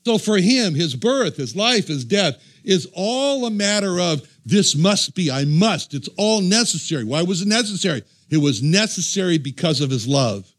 So 0.05 0.19
for 0.19 0.37
him, 0.37 0.75
his 0.75 0.97
birth, 0.97 1.37
his 1.37 1.55
life, 1.55 1.87
his 1.87 2.05
death 2.05 2.43
is 2.65 2.89
all 2.95 3.47
a 3.47 3.51
matter 3.51 4.01
of 4.01 4.27
this 4.45 4.77
must 4.77 5.15
be, 5.15 5.31
I 5.31 5.45
must. 5.45 5.95
It's 5.95 6.09
all 6.17 6.41
necessary. 6.41 7.05
Why 7.05 7.23
was 7.23 7.43
it 7.43 7.49
necessary? 7.49 8.03
It 8.31 8.39
was 8.39 8.63
necessary 8.63 9.39
because 9.39 9.81
of 9.81 9.91
his 9.91 10.07
love. 10.07 10.51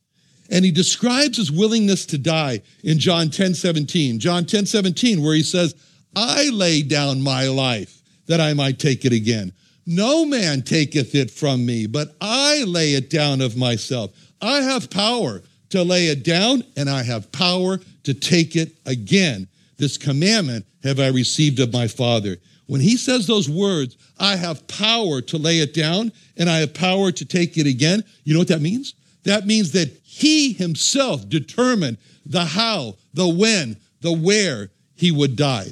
And 0.50 0.64
he 0.64 0.72
describes 0.72 1.38
his 1.38 1.52
willingness 1.52 2.06
to 2.08 2.18
die 2.18 2.62
in 2.84 3.00
John 3.00 3.30
10 3.30 3.54
17. 3.56 4.20
John 4.20 4.46
10 4.46 4.66
17, 4.66 5.24
where 5.24 5.36
he 5.36 5.44
says, 5.44 5.76
I 6.16 6.50
lay 6.50 6.82
down 6.82 7.22
my 7.22 7.48
life 7.48 8.02
that 8.28 8.40
I 8.40 8.54
might 8.54 8.80
take 8.80 9.06
it 9.06 9.14
again. 9.14 9.54
No 9.86 10.26
man 10.26 10.62
taketh 10.62 11.14
it 11.14 11.30
from 11.30 11.66
me, 11.66 11.86
but 11.86 12.16
I 12.22 12.64
lay 12.64 12.94
it 12.94 13.10
down 13.10 13.42
of 13.42 13.56
myself. 13.58 14.12
I 14.42 14.62
have 14.62 14.90
power 14.90 15.42
to 15.70 15.84
lay 15.84 16.08
it 16.08 16.24
down, 16.24 16.64
and 16.76 16.90
I 16.90 17.04
have 17.04 17.32
power 17.32 17.80
to 18.04 18.14
take 18.14 18.56
it 18.56 18.76
again. 18.86 19.48
This 19.78 19.98
commandment 19.98 20.66
have 20.84 21.00
I 21.00 21.08
received 21.08 21.60
of 21.60 21.74
my 21.74 21.88
Father. 21.88 22.38
When 22.68 22.82
he 22.82 22.98
says 22.98 23.28
those 23.28 23.50
words, 23.50 23.98
I 24.20 24.36
have 24.36 24.68
power 24.68 25.22
to 25.22 25.38
lay 25.38 25.60
it 25.60 25.74
down 25.74 26.12
and 26.38 26.50
I 26.50 26.60
have 26.60 26.74
power 26.74 27.12
to 27.12 27.26
take 27.26 27.58
it 27.58 27.68
again, 27.68 28.04
you 28.24 28.34
know 28.34 28.40
what 28.40 28.48
that 28.48 28.62
means? 28.62 28.96
That 29.24 29.46
means 29.46 29.72
that 29.72 29.90
he 30.04 30.54
himself 30.54 31.28
determined 31.28 31.98
the 32.26 32.46
how, 32.46 32.96
the 33.14 33.28
when, 33.28 33.78
the 34.02 34.14
where 34.14 34.72
he 34.96 35.12
would 35.12 35.36
die. 35.36 35.68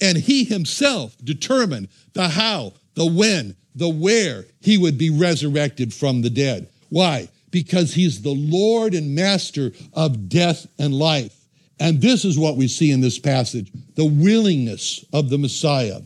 And 0.00 0.16
he 0.16 0.44
himself 0.44 1.16
determined 1.24 1.88
the 2.12 2.28
how, 2.28 2.74
the 2.94 3.06
when, 3.06 3.56
the 3.74 3.88
where 3.88 4.44
he 4.60 4.78
would 4.78 4.98
be 4.98 5.10
resurrected 5.10 5.92
from 5.92 6.22
the 6.22 6.30
dead. 6.30 6.68
Why? 6.88 7.28
Because 7.50 7.94
he's 7.94 8.22
the 8.22 8.34
Lord 8.34 8.94
and 8.94 9.14
master 9.14 9.72
of 9.92 10.28
death 10.28 10.66
and 10.78 10.94
life. 10.94 11.34
And 11.80 12.00
this 12.00 12.24
is 12.24 12.38
what 12.38 12.56
we 12.56 12.68
see 12.68 12.90
in 12.90 13.00
this 13.00 13.18
passage 13.18 13.70
the 13.94 14.04
willingness 14.04 15.04
of 15.12 15.30
the 15.30 15.38
Messiah. 15.38 16.00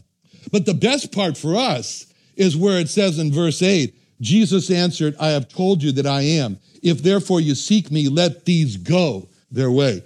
But 0.52 0.66
the 0.66 0.74
best 0.74 1.10
part 1.10 1.36
for 1.36 1.56
us 1.56 2.06
is 2.36 2.56
where 2.56 2.78
it 2.78 2.88
says 2.88 3.18
in 3.18 3.32
verse 3.32 3.62
8 3.62 3.94
Jesus 4.20 4.70
answered, 4.70 5.16
I 5.18 5.30
have 5.30 5.48
told 5.48 5.82
you 5.82 5.90
that 5.92 6.06
I 6.06 6.20
am. 6.20 6.58
If 6.80 7.02
therefore 7.02 7.40
you 7.40 7.56
seek 7.56 7.90
me, 7.90 8.08
let 8.08 8.44
these 8.44 8.76
go 8.76 9.28
their 9.50 9.70
way. 9.70 10.04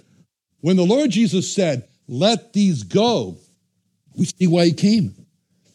When 0.61 0.75
the 0.75 0.85
Lord 0.85 1.11
Jesus 1.11 1.53
said, 1.53 1.87
Let 2.07 2.53
these 2.53 2.81
go, 2.83 3.37
we 4.15 4.25
see 4.25 4.47
why 4.47 4.65
he 4.65 4.73
came. 4.73 5.13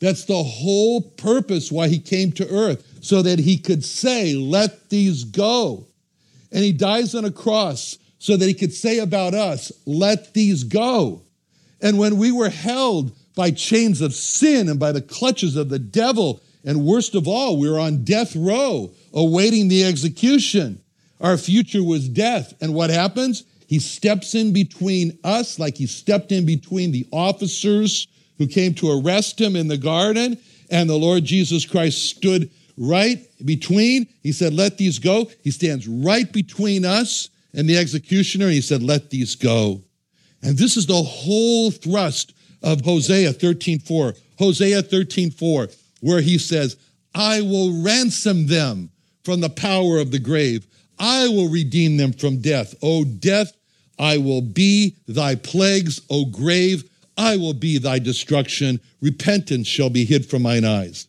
That's 0.01 0.25
the 0.25 0.43
whole 0.43 1.01
purpose 1.01 1.71
why 1.71 1.87
he 1.87 2.01
came 2.01 2.33
to 2.33 2.49
earth, 2.49 2.85
so 3.01 3.23
that 3.23 3.39
he 3.39 3.59
could 3.59 3.85
say, 3.85 4.35
Let 4.35 4.91
these 4.91 5.23
go. 5.23 5.87
And 6.51 6.65
he 6.65 6.73
dies 6.73 7.15
on 7.15 7.25
a 7.25 7.31
cross 7.31 7.99
so 8.19 8.37
that 8.37 8.47
he 8.47 8.55
could 8.55 8.73
say 8.73 8.99
about 8.99 9.35
us, 9.35 9.71
Let 9.87 10.35
these 10.35 10.65
go. 10.65 11.23
And 11.81 11.99
when 11.99 12.17
we 12.17 12.33
were 12.33 12.51
held 12.51 13.13
by 13.35 13.51
chains 13.51 14.01
of 14.01 14.15
sin 14.15 14.69
and 14.69 14.79
by 14.79 14.93
the 14.93 15.03
clutches 15.03 15.57
of 15.57 15.69
the 15.69 15.79
devil, 15.79 16.43
and 16.65 16.85
worst 16.85 17.15
of 17.15 17.27
all, 17.27 17.59
we 17.59 17.69
were 17.69 17.79
on 17.79 18.05
death 18.05 18.37
row 18.37 18.93
awaiting 19.13 19.69
the 19.69 19.85
execution. 19.85 20.81
Our 21.21 21.37
future 21.37 21.83
was 21.83 22.09
death. 22.09 22.55
And 22.61 22.75
what 22.75 22.91
happens? 22.91 23.45
He 23.67 23.79
steps 23.79 24.35
in 24.35 24.53
between 24.53 25.19
us, 25.25 25.59
like 25.59 25.77
he 25.77 25.87
stepped 25.87 26.31
in 26.31 26.45
between 26.45 26.93
the 26.93 27.07
officers 27.11 28.07
who 28.39 28.47
came 28.47 28.75
to 28.75 29.01
arrest 29.01 29.41
him 29.41 29.57
in 29.57 29.69
the 29.69 29.77
garden, 29.77 30.39
and 30.71 30.89
the 30.89 30.97
Lord 30.97 31.25
Jesus 31.25 31.65
Christ 31.65 32.11
stood 32.11 32.51
right 32.77 33.19
between. 33.45 34.07
He 34.23 34.33
said, 34.33 34.53
Let 34.53 34.79
these 34.79 34.99
go. 34.99 35.31
He 35.43 35.51
stands 35.51 35.89
right 35.89 36.31
between 36.33 36.85
us 36.85 37.29
and 37.55 37.69
the 37.69 37.77
executioner, 37.77 38.49
he 38.49 38.61
said, 38.61 38.83
Let 38.83 39.11
these 39.11 39.35
go. 39.35 39.83
And 40.43 40.57
this 40.57 40.77
is 40.77 40.87
the 40.87 41.03
whole 41.03 41.71
thrust 41.71 42.35
of 42.63 42.83
Hosea 42.83 43.33
13:4. 43.33 44.15
Hosea 44.39 44.83
13:4, 44.83 45.69
where 46.01 46.21
he 46.21 46.39
says, 46.39 46.77
I 47.15 47.41
will 47.43 47.83
ransom 47.83 48.47
them 48.47 48.91
from 49.25 49.41
the 49.41 49.51
power 49.51 49.99
of 49.99 50.11
the 50.11 50.19
grave. 50.19 50.67
I 50.99 51.29
will 51.29 51.49
redeem 51.49 51.97
them 51.97 52.13
from 52.13 52.39
death. 52.39 52.75
O 52.83 53.05
death, 53.05 53.53
I 53.99 54.19
will 54.19 54.41
be 54.41 54.97
thy 55.07 55.35
plagues. 55.35 56.01
O 56.09 56.25
grave, 56.25 56.85
I 57.17 57.37
will 57.37 57.55
be 57.55 57.79
thy 57.79 57.99
destruction. 57.99 58.81
Repentance 59.01 59.67
shall 59.69 59.91
be 59.91 60.05
hid 60.05 60.27
from 60.27 60.43
mine 60.43 60.65
eyes. 60.65 61.07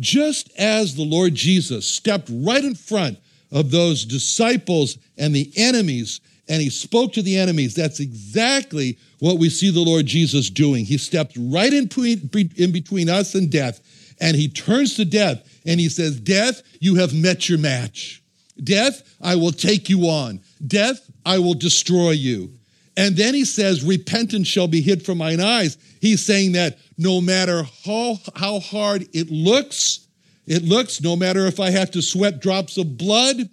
Just 0.00 0.50
as 0.56 0.94
the 0.94 1.04
Lord 1.04 1.34
Jesus 1.34 1.86
stepped 1.86 2.28
right 2.32 2.64
in 2.64 2.74
front 2.74 3.18
of 3.52 3.70
those 3.70 4.04
disciples 4.04 4.98
and 5.16 5.34
the 5.34 5.52
enemies, 5.56 6.20
and 6.48 6.60
he 6.60 6.70
spoke 6.70 7.12
to 7.12 7.22
the 7.22 7.38
enemies, 7.38 7.74
that's 7.74 8.00
exactly 8.00 8.98
what 9.24 9.38
we 9.38 9.48
see 9.48 9.70
the 9.70 9.80
Lord 9.80 10.04
Jesus 10.04 10.50
doing. 10.50 10.84
He 10.84 10.98
stepped 10.98 11.34
right 11.38 11.72
in 11.72 11.84
between, 11.84 12.30
in 12.56 12.72
between 12.72 13.08
us 13.08 13.34
and 13.34 13.50
death, 13.50 13.80
and 14.20 14.36
he 14.36 14.48
turns 14.48 14.96
to 14.96 15.06
death 15.06 15.62
and 15.64 15.80
he 15.80 15.88
says, 15.88 16.20
Death, 16.20 16.62
you 16.78 16.96
have 16.96 17.14
met 17.14 17.48
your 17.48 17.56
match. 17.56 18.22
Death, 18.62 19.16
I 19.22 19.36
will 19.36 19.50
take 19.50 19.88
you 19.88 20.02
on. 20.02 20.42
Death, 20.66 21.10
I 21.24 21.38
will 21.38 21.54
destroy 21.54 22.10
you. 22.10 22.52
And 22.98 23.16
then 23.16 23.32
he 23.32 23.46
says, 23.46 23.82
Repentance 23.82 24.46
shall 24.46 24.68
be 24.68 24.82
hid 24.82 25.02
from 25.02 25.16
mine 25.16 25.40
eyes. 25.40 25.78
He's 26.02 26.22
saying 26.22 26.52
that 26.52 26.76
no 26.98 27.22
matter 27.22 27.62
how, 27.86 28.18
how 28.36 28.60
hard 28.60 29.08
it 29.14 29.30
looks, 29.30 30.06
it 30.46 30.64
looks, 30.64 31.00
no 31.00 31.16
matter 31.16 31.46
if 31.46 31.60
I 31.60 31.70
have 31.70 31.90
to 31.92 32.02
sweat 32.02 32.42
drops 32.42 32.76
of 32.76 32.98
blood, 32.98 33.48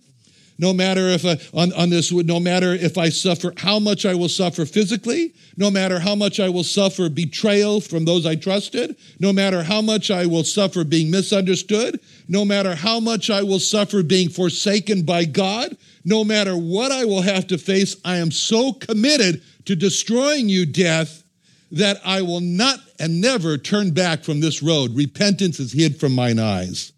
no 0.61 0.73
matter 0.73 1.09
if 1.09 1.25
I, 1.25 1.39
on, 1.53 1.73
on 1.73 1.89
this, 1.89 2.11
no 2.11 2.39
matter 2.39 2.73
if 2.73 2.95
I 2.95 3.09
suffer, 3.09 3.51
how 3.57 3.79
much 3.79 4.05
I 4.05 4.13
will 4.13 4.29
suffer 4.29 4.63
physically, 4.65 5.33
no 5.57 5.71
matter 5.71 5.99
how 5.99 6.13
much 6.13 6.39
I 6.39 6.49
will 6.49 6.63
suffer 6.63 7.09
betrayal 7.09 7.81
from 7.81 8.05
those 8.05 8.27
I 8.27 8.35
trusted, 8.35 8.95
no 9.19 9.33
matter 9.33 9.63
how 9.63 9.81
much 9.81 10.11
I 10.11 10.27
will 10.27 10.43
suffer 10.43 10.83
being 10.83 11.09
misunderstood, 11.09 11.99
no 12.27 12.45
matter 12.45 12.75
how 12.75 12.99
much 12.99 13.31
I 13.31 13.41
will 13.41 13.59
suffer 13.59 14.03
being 14.03 14.29
forsaken 14.29 15.01
by 15.01 15.25
God, 15.25 15.75
no 16.05 16.23
matter 16.23 16.55
what 16.55 16.91
I 16.91 17.05
will 17.05 17.23
have 17.23 17.47
to 17.47 17.57
face, 17.57 17.95
I 18.05 18.17
am 18.17 18.29
so 18.29 18.71
committed 18.73 19.41
to 19.65 19.75
destroying 19.75 20.47
you, 20.47 20.67
death, 20.67 21.23
that 21.71 21.99
I 22.05 22.21
will 22.21 22.39
not 22.39 22.79
and 22.99 23.19
never 23.19 23.57
turn 23.57 23.91
back 23.91 24.23
from 24.23 24.41
this 24.41 24.61
road. 24.61 24.95
Repentance 24.95 25.59
is 25.59 25.73
hid 25.73 25.99
from 25.99 26.13
mine 26.13 26.37
eyes. 26.37 26.91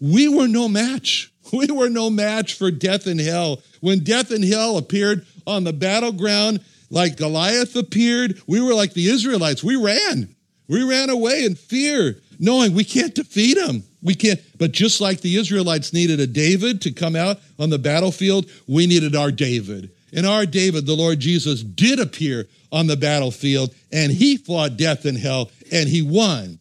We 0.00 0.28
were 0.28 0.46
no 0.46 0.68
match. 0.68 1.29
We 1.52 1.66
were 1.66 1.88
no 1.88 2.10
match 2.10 2.54
for 2.54 2.70
death 2.70 3.06
and 3.06 3.20
hell. 3.20 3.62
When 3.80 4.04
death 4.04 4.30
and 4.30 4.44
hell 4.44 4.76
appeared 4.76 5.26
on 5.46 5.64
the 5.64 5.72
battleground, 5.72 6.60
like 6.90 7.16
Goliath 7.16 7.76
appeared, 7.76 8.40
we 8.46 8.60
were 8.60 8.74
like 8.74 8.94
the 8.94 9.08
Israelites. 9.08 9.64
We 9.64 9.76
ran. 9.76 10.34
We 10.68 10.82
ran 10.82 11.10
away 11.10 11.44
in 11.44 11.56
fear, 11.56 12.20
knowing 12.38 12.74
we 12.74 12.84
can't 12.84 13.14
defeat 13.14 13.58
him. 13.58 13.82
We 14.02 14.14
can't. 14.14 14.40
But 14.58 14.72
just 14.72 15.00
like 15.00 15.20
the 15.20 15.36
Israelites 15.36 15.92
needed 15.92 16.20
a 16.20 16.26
David 16.26 16.82
to 16.82 16.92
come 16.92 17.16
out 17.16 17.38
on 17.58 17.70
the 17.70 17.78
battlefield, 17.78 18.48
we 18.68 18.86
needed 18.86 19.16
our 19.16 19.32
David. 19.32 19.90
And 20.12 20.26
our 20.26 20.46
David, 20.46 20.86
the 20.86 20.94
Lord 20.94 21.20
Jesus, 21.20 21.62
did 21.62 22.00
appear 22.00 22.48
on 22.72 22.86
the 22.86 22.96
battlefield, 22.96 23.74
and 23.92 24.12
he 24.12 24.36
fought 24.36 24.76
death 24.76 25.04
and 25.04 25.18
hell, 25.18 25.50
and 25.72 25.88
he 25.88 26.02
won. 26.02 26.58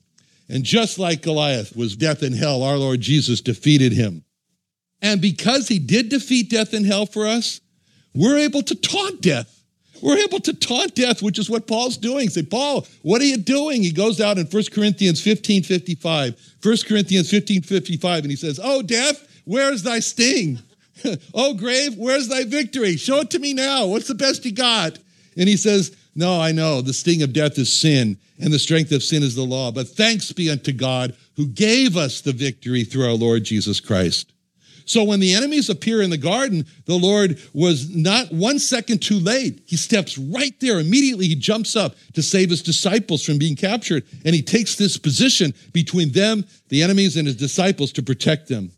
And 0.48 0.64
just 0.64 0.98
like 0.98 1.22
Goliath 1.22 1.76
was 1.76 1.96
death 1.96 2.24
and 2.24 2.36
hell, 2.36 2.64
our 2.64 2.78
Lord 2.78 3.02
Jesus 3.02 3.42
defeated 3.42 3.94
him. 3.94 4.24
And 5.02 5.22
because 5.22 5.68
he 5.68 5.80
did 5.80 6.10
defeat 6.10 6.50
death 6.50 6.74
and 6.74 6.86
hell 6.86 7.06
for 7.06 7.26
us, 7.26 7.62
we're 8.14 8.38
able 8.38 8.62
to 8.64 8.76
taunt 8.76 9.22
death. 9.22 9.60
We're 10.02 10.18
able 10.18 10.40
to 10.42 10.54
taunt 10.54 10.96
death, 10.96 11.22
which 11.22 11.40
is 11.40 11.50
what 11.50 11.68
Paul's 11.68 11.98
doing. 11.98 12.30
Say, 12.30 12.44
Paul, 12.44 12.88
what 13.02 13.22
are 13.22 13.26
you 13.26 13.38
doing? 13.38 13.82
He 13.82 13.92
goes 13.92 14.22
out 14.22 14.38
in 14.38 14.46
1 14.46 14.64
Corinthians 14.72 15.22
15 15.22 15.64
55. 15.64 16.54
1 16.62 16.78
Corinthians 16.88 17.30
15 17.30 17.62
55, 17.62 18.24
and 18.24 18.32
he 18.32 18.38
says, 18.38 18.60
Oh, 18.64 18.82
death, 18.82 19.42
where's 19.46 19.84
thy 19.84 20.00
sting? 20.00 20.60
oh, 21.34 21.54
grave, 21.54 21.96
where's 21.98 22.28
thy 22.28 22.44
victory? 22.46 22.98
Show 22.98 23.22
it 23.22 23.32
to 23.32 23.40
me 23.40 23.54
now. 23.54 23.88
What's 23.88 24.08
the 24.08 24.16
best 24.16 24.46
you 24.46 24.54
got? 24.54 24.98
And 25.38 25.48
he 25.48 25.58
says, 25.58 25.96
No, 26.16 26.40
I 26.40 26.52
know. 26.52 26.82
The 26.82 26.94
sting 26.94 27.22
of 27.22 27.34
death 27.34 27.58
is 27.58 27.72
sin, 27.72 28.18
and 28.40 28.54
the 28.54 28.60
strength 28.60 28.92
of 28.92 29.04
sin 29.04 29.24
is 29.24 29.36
the 29.36 29.44
law. 29.44 29.72
But 29.72 29.88
thanks 29.88 30.32
be 30.32 30.50
unto 30.50 30.72
God 30.72 31.16
who 31.36 31.48
gave 31.48 31.98
us 31.98 32.22
the 32.22 32.34
victory 32.34 32.84
through 32.84 33.06
our 33.06 33.14
Lord 33.14 33.44
Jesus 33.44 33.80
Christ. 33.80 34.32
So 34.90 35.04
when 35.04 35.20
the 35.20 35.36
enemies 35.36 35.70
appear 35.70 36.02
in 36.02 36.10
the 36.10 36.18
garden, 36.18 36.66
the 36.86 36.98
Lord 36.98 37.40
was 37.54 37.96
not 37.96 38.32
one 38.32 38.58
second 38.58 39.04
too 39.04 39.20
late. 39.20 39.62
He 39.68 39.78
steps 39.78 40.18
right 40.18 40.60
there. 40.60 40.80
Immediately, 40.80 41.28
he 41.28 41.36
jumps 41.36 41.76
up 41.76 41.96
to 42.16 42.24
save 42.24 42.50
his 42.50 42.64
disciples 42.64 43.24
from 43.24 43.38
being 43.38 43.56
captured. 43.56 44.04
And 44.26 44.34
he 44.34 44.42
takes 44.42 44.76
this 44.76 44.98
position 44.98 45.54
between 45.74 46.12
them, 46.12 46.44
the 46.70 46.82
enemies, 46.82 47.18
and 47.18 47.28
his 47.28 47.36
disciples 47.36 47.92
to 47.94 48.02
protect 48.02 48.48
them. 48.48 48.72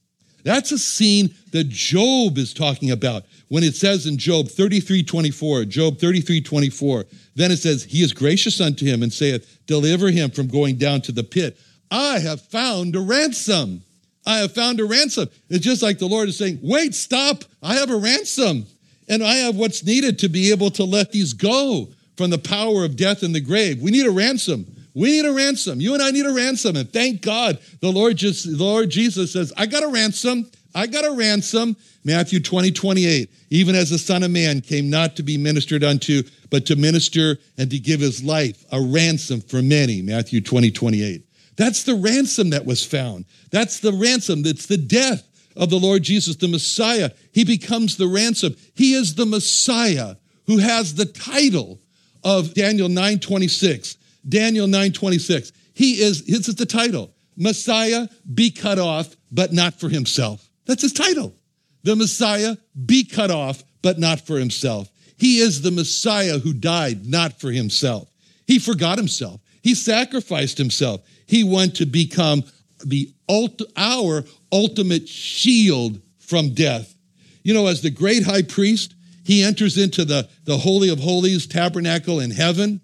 That's 0.43 0.73
a 0.73 0.77
scene 0.77 1.33
that 1.53 1.69
Job 1.69 2.37
is 2.37 2.53
talking 2.53 2.91
about 2.91 3.23
when 3.47 3.63
it 3.63 3.75
says 3.75 4.05
in 4.05 4.17
Job 4.17 4.49
33 4.49 5.03
24, 5.03 5.63
Job 5.65 5.97
33 5.97 6.41
24, 6.41 7.05
then 7.35 7.51
it 7.51 7.57
says, 7.57 7.85
He 7.85 8.03
is 8.03 8.11
gracious 8.11 8.59
unto 8.59 8.85
him 8.85 9.01
and 9.01 9.13
saith, 9.13 9.59
Deliver 9.65 10.09
him 10.09 10.29
from 10.29 10.47
going 10.47 10.75
down 10.75 10.99
to 11.03 11.13
the 11.13 11.23
pit. 11.23 11.57
I 11.89 12.19
have 12.19 12.41
found 12.41 12.97
a 12.97 12.99
ransom. 12.99 13.83
I 14.25 14.37
have 14.37 14.53
found 14.53 14.79
a 14.79 14.85
ransom. 14.85 15.29
It's 15.49 15.65
just 15.65 15.81
like 15.81 15.99
the 15.99 16.07
Lord 16.07 16.29
is 16.29 16.37
saying, 16.37 16.59
wait, 16.61 16.93
stop. 16.93 17.43
I 17.61 17.75
have 17.75 17.89
a 17.89 17.97
ransom. 17.97 18.65
And 19.09 19.23
I 19.23 19.35
have 19.35 19.55
what's 19.55 19.83
needed 19.83 20.19
to 20.19 20.29
be 20.29 20.51
able 20.51 20.71
to 20.71 20.83
let 20.83 21.11
these 21.11 21.33
go 21.33 21.89
from 22.17 22.29
the 22.29 22.37
power 22.37 22.85
of 22.85 22.95
death 22.95 23.23
and 23.23 23.33
the 23.33 23.41
grave. 23.41 23.81
We 23.81 23.91
need 23.91 24.05
a 24.05 24.11
ransom. 24.11 24.65
We 24.93 25.11
need 25.11 25.25
a 25.25 25.33
ransom. 25.33 25.81
You 25.81 25.93
and 25.93 26.03
I 26.03 26.11
need 26.11 26.25
a 26.25 26.33
ransom. 26.33 26.75
And 26.75 26.91
thank 26.91 27.21
God 27.21 27.59
the 27.79 27.91
Lord 27.91 28.17
just 28.17 28.45
the 28.45 28.63
Lord 28.63 28.89
Jesus 28.89 29.33
says, 29.33 29.51
I 29.57 29.65
got 29.65 29.83
a 29.83 29.87
ransom. 29.87 30.49
I 30.75 30.87
got 30.87 31.05
a 31.05 31.11
ransom. 31.11 31.75
Matthew 32.03 32.39
20, 32.39 32.71
28. 32.71 33.29
Even 33.49 33.75
as 33.75 33.89
the 33.89 33.97
Son 33.97 34.23
of 34.23 34.31
Man 34.31 34.61
came 34.61 34.89
not 34.89 35.15
to 35.15 35.23
be 35.23 35.37
ministered 35.37 35.83
unto, 35.83 36.23
but 36.49 36.65
to 36.65 36.75
minister 36.75 37.37
and 37.57 37.69
to 37.69 37.79
give 37.79 37.99
his 37.99 38.23
life 38.23 38.65
a 38.71 38.81
ransom 38.81 39.41
for 39.41 39.61
many. 39.61 40.01
Matthew 40.01 40.41
20, 40.41 40.71
28. 40.71 41.23
That's 41.57 41.83
the 41.83 41.95
ransom 41.95 42.51
that 42.51 42.65
was 42.65 42.85
found. 42.85 43.25
That's 43.51 43.79
the 43.79 43.93
ransom. 43.93 44.43
That's 44.43 44.65
the 44.65 44.77
death 44.77 45.27
of 45.55 45.69
the 45.69 45.79
Lord 45.79 46.03
Jesus, 46.03 46.35
the 46.35 46.47
Messiah. 46.47 47.11
He 47.33 47.43
becomes 47.43 47.97
the 47.97 48.07
ransom. 48.07 48.55
He 48.73 48.93
is 48.93 49.15
the 49.15 49.25
Messiah 49.25 50.15
who 50.47 50.57
has 50.57 50.95
the 50.95 51.05
title 51.05 51.79
of 52.23 52.53
Daniel 52.53 52.89
9:26. 52.89 53.97
Daniel 54.27 54.67
9:26. 54.67 55.51
He 55.73 56.01
is 56.01 56.23
this 56.23 56.47
is 56.47 56.55
the 56.55 56.65
title. 56.65 57.13
Messiah 57.37 58.07
be 58.33 58.51
cut 58.51 58.79
off 58.79 59.15
but 59.31 59.53
not 59.53 59.79
for 59.79 59.89
himself. 59.89 60.49
That's 60.65 60.81
his 60.81 60.93
title. 60.93 61.35
The 61.83 61.95
Messiah 61.95 62.57
be 62.85 63.03
cut 63.03 63.31
off 63.31 63.63
but 63.81 63.97
not 63.99 64.25
for 64.25 64.37
himself. 64.37 64.91
He 65.17 65.39
is 65.39 65.61
the 65.61 65.71
Messiah 65.71 66.39
who 66.39 66.53
died 66.53 67.05
not 67.05 67.39
for 67.39 67.51
himself. 67.51 68.09
He 68.45 68.59
forgot 68.59 68.97
himself. 68.97 69.41
He 69.61 69.75
sacrificed 69.75 70.57
himself. 70.57 71.01
He 71.31 71.45
went 71.45 71.77
to 71.77 71.85
become 71.85 72.43
the 72.85 73.09
ult- 73.29 73.61
our 73.77 74.25
ultimate 74.51 75.07
shield 75.07 76.01
from 76.19 76.53
death. 76.53 76.93
You 77.41 77.53
know, 77.53 77.67
as 77.67 77.81
the 77.81 77.89
great 77.89 78.23
high 78.23 78.41
priest, 78.41 78.95
he 79.23 79.41
enters 79.41 79.77
into 79.77 80.03
the, 80.03 80.27
the 80.43 80.57
Holy 80.57 80.89
of 80.89 80.99
Holies 80.99 81.47
tabernacle 81.47 82.19
in 82.19 82.31
heaven, 82.31 82.81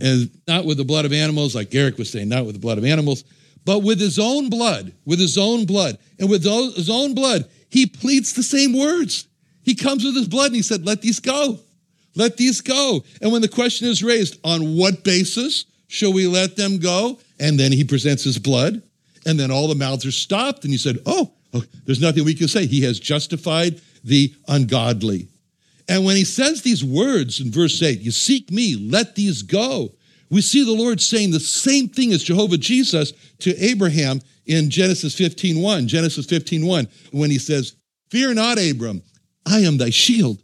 and 0.00 0.30
not 0.46 0.66
with 0.66 0.76
the 0.76 0.84
blood 0.84 1.04
of 1.04 1.12
animals, 1.12 1.56
like 1.56 1.74
Eric 1.74 1.98
was 1.98 2.08
saying, 2.08 2.28
not 2.28 2.46
with 2.46 2.54
the 2.54 2.60
blood 2.60 2.78
of 2.78 2.84
animals, 2.84 3.24
but 3.64 3.80
with 3.80 3.98
his 3.98 4.20
own 4.20 4.50
blood, 4.50 4.92
with 5.04 5.18
his 5.18 5.36
own 5.36 5.64
blood. 5.64 5.98
And 6.20 6.30
with 6.30 6.44
his 6.44 6.88
own 6.88 7.12
blood, 7.12 7.50
he 7.70 7.86
pleads 7.86 8.34
the 8.34 8.44
same 8.44 8.72
words. 8.72 9.26
He 9.64 9.74
comes 9.74 10.04
with 10.04 10.14
his 10.14 10.28
blood 10.28 10.46
and 10.46 10.54
he 10.54 10.62
said, 10.62 10.86
Let 10.86 11.02
these 11.02 11.18
go. 11.18 11.58
Let 12.14 12.36
these 12.36 12.60
go. 12.60 13.02
And 13.20 13.32
when 13.32 13.42
the 13.42 13.48
question 13.48 13.88
is 13.88 14.00
raised, 14.00 14.38
on 14.44 14.76
what 14.76 15.02
basis 15.02 15.64
shall 15.90 16.12
we 16.12 16.26
let 16.26 16.56
them 16.56 16.78
go? 16.78 17.18
And 17.38 17.58
then 17.58 17.72
he 17.72 17.84
presents 17.84 18.22
his 18.22 18.38
blood, 18.38 18.80
and 19.26 19.38
then 19.38 19.50
all 19.50 19.68
the 19.68 19.74
mouths 19.74 20.06
are 20.06 20.12
stopped. 20.12 20.64
And 20.64 20.72
he 20.72 20.78
said, 20.78 20.98
Oh, 21.04 21.32
oh 21.52 21.64
there's 21.84 22.00
nothing 22.00 22.24
we 22.24 22.34
can 22.34 22.48
say. 22.48 22.66
He 22.66 22.82
has 22.82 23.00
justified 23.00 23.80
the 24.04 24.32
ungodly. 24.48 25.28
And 25.88 26.04
when 26.04 26.14
he 26.14 26.24
says 26.24 26.62
these 26.62 26.84
words 26.84 27.40
in 27.40 27.50
verse 27.50 27.82
8, 27.82 28.00
you 28.00 28.12
seek 28.12 28.50
me, 28.52 28.76
let 28.76 29.16
these 29.16 29.42
go. 29.42 29.90
We 30.30 30.40
see 30.40 30.64
the 30.64 30.72
Lord 30.72 31.00
saying 31.00 31.32
the 31.32 31.40
same 31.40 31.88
thing 31.88 32.12
as 32.12 32.22
Jehovah 32.22 32.56
Jesus 32.56 33.12
to 33.40 33.56
Abraham 33.56 34.20
in 34.46 34.70
Genesis 34.70 35.16
15:1. 35.16 35.86
Genesis 35.86 36.26
15:1, 36.26 36.86
when 37.10 37.30
he 37.32 37.38
says, 37.38 37.74
Fear 38.10 38.34
not, 38.34 38.58
Abram, 38.58 39.02
I 39.44 39.60
am 39.60 39.76
thy 39.76 39.90
shield. 39.90 40.40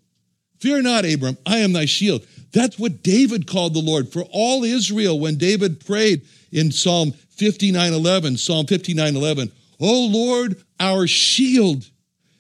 Fear 0.59 0.83
not, 0.83 1.05
Abram, 1.05 1.39
I 1.47 1.59
am 1.59 1.73
thy 1.73 1.85
shield. 1.85 2.27
That's 2.57 2.79
what 2.79 3.03
David 3.03 3.47
called 3.47 3.75
the 3.75 3.83
Lord 3.83 4.11
for 4.11 4.23
all 4.33 4.65
Israel 4.65 5.21
when 5.21 5.37
David 5.37 5.85
prayed 5.85 6.23
in 6.51 6.73
Psalm 6.73 7.13
59 7.13 7.93
11. 7.93 8.39
Psalm 8.39 8.65
59 8.65 9.15
11. 9.15 9.53
Oh 9.79 10.07
Lord, 10.11 10.63
our 10.81 11.07
shield. 11.07 11.85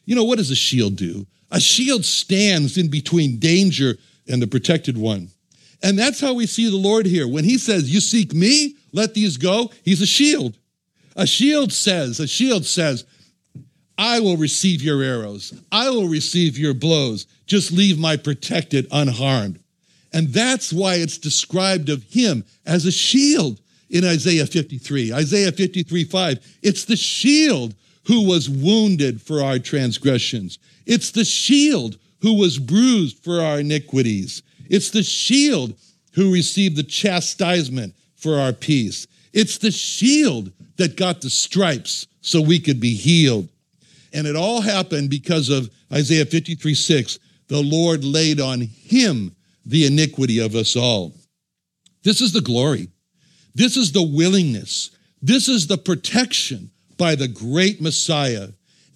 You 0.07 0.17
know, 0.17 0.25
what 0.25 0.39
does 0.39 0.51
a 0.51 0.57
shield 0.57 0.97
do? 0.97 1.27
A 1.51 1.61
shield 1.61 2.03
stands 2.07 2.79
in 2.79 2.89
between 2.89 3.39
danger 3.39 3.99
and 4.27 4.41
the 4.41 4.47
protected 4.47 4.97
one. 4.97 5.29
And 5.83 5.99
that's 5.99 6.19
how 6.19 6.33
we 6.33 6.47
see 6.47 6.71
the 6.71 6.77
Lord 6.79 7.05
here. 7.05 7.29
When 7.29 7.45
he 7.45 7.59
says, 7.59 7.93
You 7.93 8.01
seek 8.01 8.33
me, 8.33 8.77
let 8.95 9.13
these 9.13 9.37
go, 9.37 9.71
he's 9.85 10.01
a 10.01 10.07
shield. 10.07 10.57
A 11.15 11.27
shield 11.27 11.75
says, 11.75 12.21
a 12.21 12.27
shield 12.27 12.65
says, 12.65 13.05
I 13.99 14.21
will 14.21 14.39
receive 14.39 14.81
your 14.81 15.03
arrows. 15.03 15.53
I 15.71 15.91
will 15.91 16.09
receive 16.09 16.57
your 16.57 16.73
blows. 16.73 17.27
Just 17.45 17.71
leave 17.71 17.99
my 17.99 18.17
protected 18.17 18.87
unharmed. 18.91 19.61
And 20.12 20.29
that's 20.29 20.73
why 20.73 20.95
it's 20.95 21.19
described 21.19 21.88
of 21.88 22.03
him 22.05 22.45
as 22.64 22.87
a 22.87 22.92
shield 22.92 23.61
in 23.90 24.05
Isaiah 24.05 24.47
53. 24.47 25.12
Isaiah 25.12 25.53
53 25.53 26.05
5. 26.05 26.59
It's 26.62 26.85
the 26.85 26.97
shield 26.97 27.75
who 28.07 28.29
was 28.29 28.49
wounded 28.49 29.21
for 29.21 29.42
our 29.42 29.59
transgressions. 29.59 30.59
It's 30.87 31.11
the 31.11 31.25
shield 31.25 31.99
who 32.21 32.38
was 32.38 32.59
bruised 32.59 33.23
for 33.23 33.40
our 33.40 33.61
iniquities. 33.61 34.42
It's 34.69 34.90
the 34.90 35.03
shield 35.03 35.75
who 36.14 36.33
received 36.33 36.77
the 36.77 36.83
chastisement 36.83 37.95
for 38.14 38.38
our 38.38 38.53
peace. 38.53 39.07
It's 39.33 39.59
the 39.59 39.71
shield 39.71 40.53
that 40.77 40.97
got 40.97 41.21
the 41.21 41.31
stripes 41.31 42.07
so 42.21 42.40
we 42.40 42.59
could 42.59 42.81
be 42.81 42.95
healed. 42.95 43.49
And 44.12 44.27
it 44.27 44.37
all 44.37 44.61
happened 44.61 45.11
because 45.11 45.49
of 45.51 45.71
Isaiah 45.92 46.25
53 46.25 46.75
6. 46.75 47.19
The 47.49 47.62
Lord 47.62 48.03
laid 48.05 48.40
on 48.40 48.61
him 48.61 49.37
the 49.67 49.85
iniquity 49.85 50.39
of 50.39 50.55
us 50.55 50.77
all. 50.77 51.13
This 52.03 52.21
is 52.21 52.33
the 52.33 52.41
glory. 52.41 52.89
This 53.55 53.77
is 53.77 53.93
the 53.93 54.03
willingness. 54.03 54.91
This 55.21 55.49
is 55.49 55.67
the 55.67 55.79
protection 55.79 56.71
by 56.97 57.15
the 57.15 57.29
great 57.29 57.81
Messiah. 57.81 58.49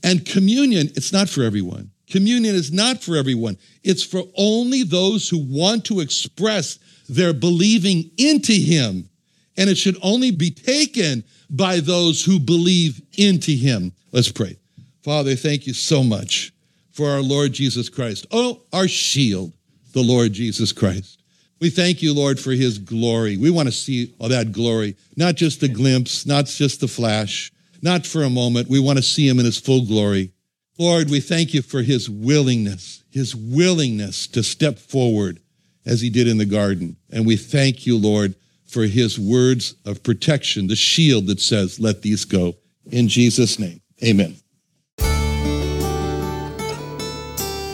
And 0.02 0.24
communion, 0.24 0.88
it's 0.94 1.12
not 1.12 1.28
for 1.28 1.42
everyone. 1.42 1.90
Communion 2.08 2.54
is 2.54 2.72
not 2.72 3.02
for 3.02 3.16
everyone. 3.16 3.56
It's 3.82 4.02
for 4.02 4.22
only 4.36 4.82
those 4.82 5.28
who 5.28 5.38
want 5.38 5.84
to 5.86 6.00
express 6.00 6.78
their 7.08 7.32
believing 7.32 8.10
into 8.16 8.52
him. 8.52 9.08
And 9.56 9.68
it 9.68 9.76
should 9.76 9.96
only 10.02 10.30
be 10.30 10.50
taken 10.50 11.24
by 11.50 11.80
those 11.80 12.24
who 12.24 12.38
believe 12.38 13.02
into 13.16 13.52
him. 13.52 13.92
Let's 14.12 14.30
pray. 14.30 14.56
Father, 15.02 15.34
thank 15.34 15.66
you 15.66 15.74
so 15.74 16.02
much 16.02 16.52
for 16.92 17.08
our 17.08 17.20
Lord 17.20 17.52
Jesus 17.52 17.88
Christ. 17.88 18.26
Oh, 18.30 18.62
our 18.72 18.88
shield, 18.88 19.52
the 19.92 20.02
Lord 20.02 20.32
Jesus 20.32 20.72
Christ. 20.72 21.22
We 21.60 21.68
thank 21.68 22.00
you, 22.00 22.14
Lord, 22.14 22.40
for 22.40 22.52
his 22.52 22.78
glory. 22.78 23.36
We 23.36 23.50
want 23.50 23.68
to 23.68 23.72
see 23.72 24.14
all 24.18 24.30
that 24.30 24.52
glory, 24.52 24.96
not 25.16 25.34
just 25.34 25.62
a 25.62 25.68
glimpse, 25.68 26.24
not 26.24 26.46
just 26.46 26.80
the 26.80 26.88
flash, 26.88 27.52
not 27.82 28.06
for 28.06 28.22
a 28.22 28.30
moment. 28.30 28.70
We 28.70 28.80
want 28.80 28.96
to 28.96 29.02
see 29.02 29.28
him 29.28 29.38
in 29.38 29.44
his 29.44 29.58
full 29.58 29.84
glory. 29.84 30.32
Lord, 30.78 31.10
we 31.10 31.20
thank 31.20 31.52
you 31.52 31.60
for 31.60 31.82
his 31.82 32.08
willingness, 32.08 33.04
his 33.10 33.36
willingness 33.36 34.26
to 34.28 34.42
step 34.42 34.78
forward 34.78 35.40
as 35.84 36.00
he 36.00 36.08
did 36.08 36.26
in 36.26 36.38
the 36.38 36.46
garden. 36.46 36.96
And 37.10 37.26
we 37.26 37.36
thank 37.36 37.86
you, 37.86 37.98
Lord, 37.98 38.34
for 38.66 38.84
his 38.84 39.18
words 39.18 39.74
of 39.84 40.02
protection, 40.02 40.68
the 40.68 40.76
shield 40.76 41.26
that 41.26 41.40
says, 41.40 41.78
let 41.78 42.00
these 42.00 42.24
go. 42.24 42.54
In 42.90 43.08
Jesus' 43.08 43.58
name, 43.58 43.82
amen. 44.02 44.39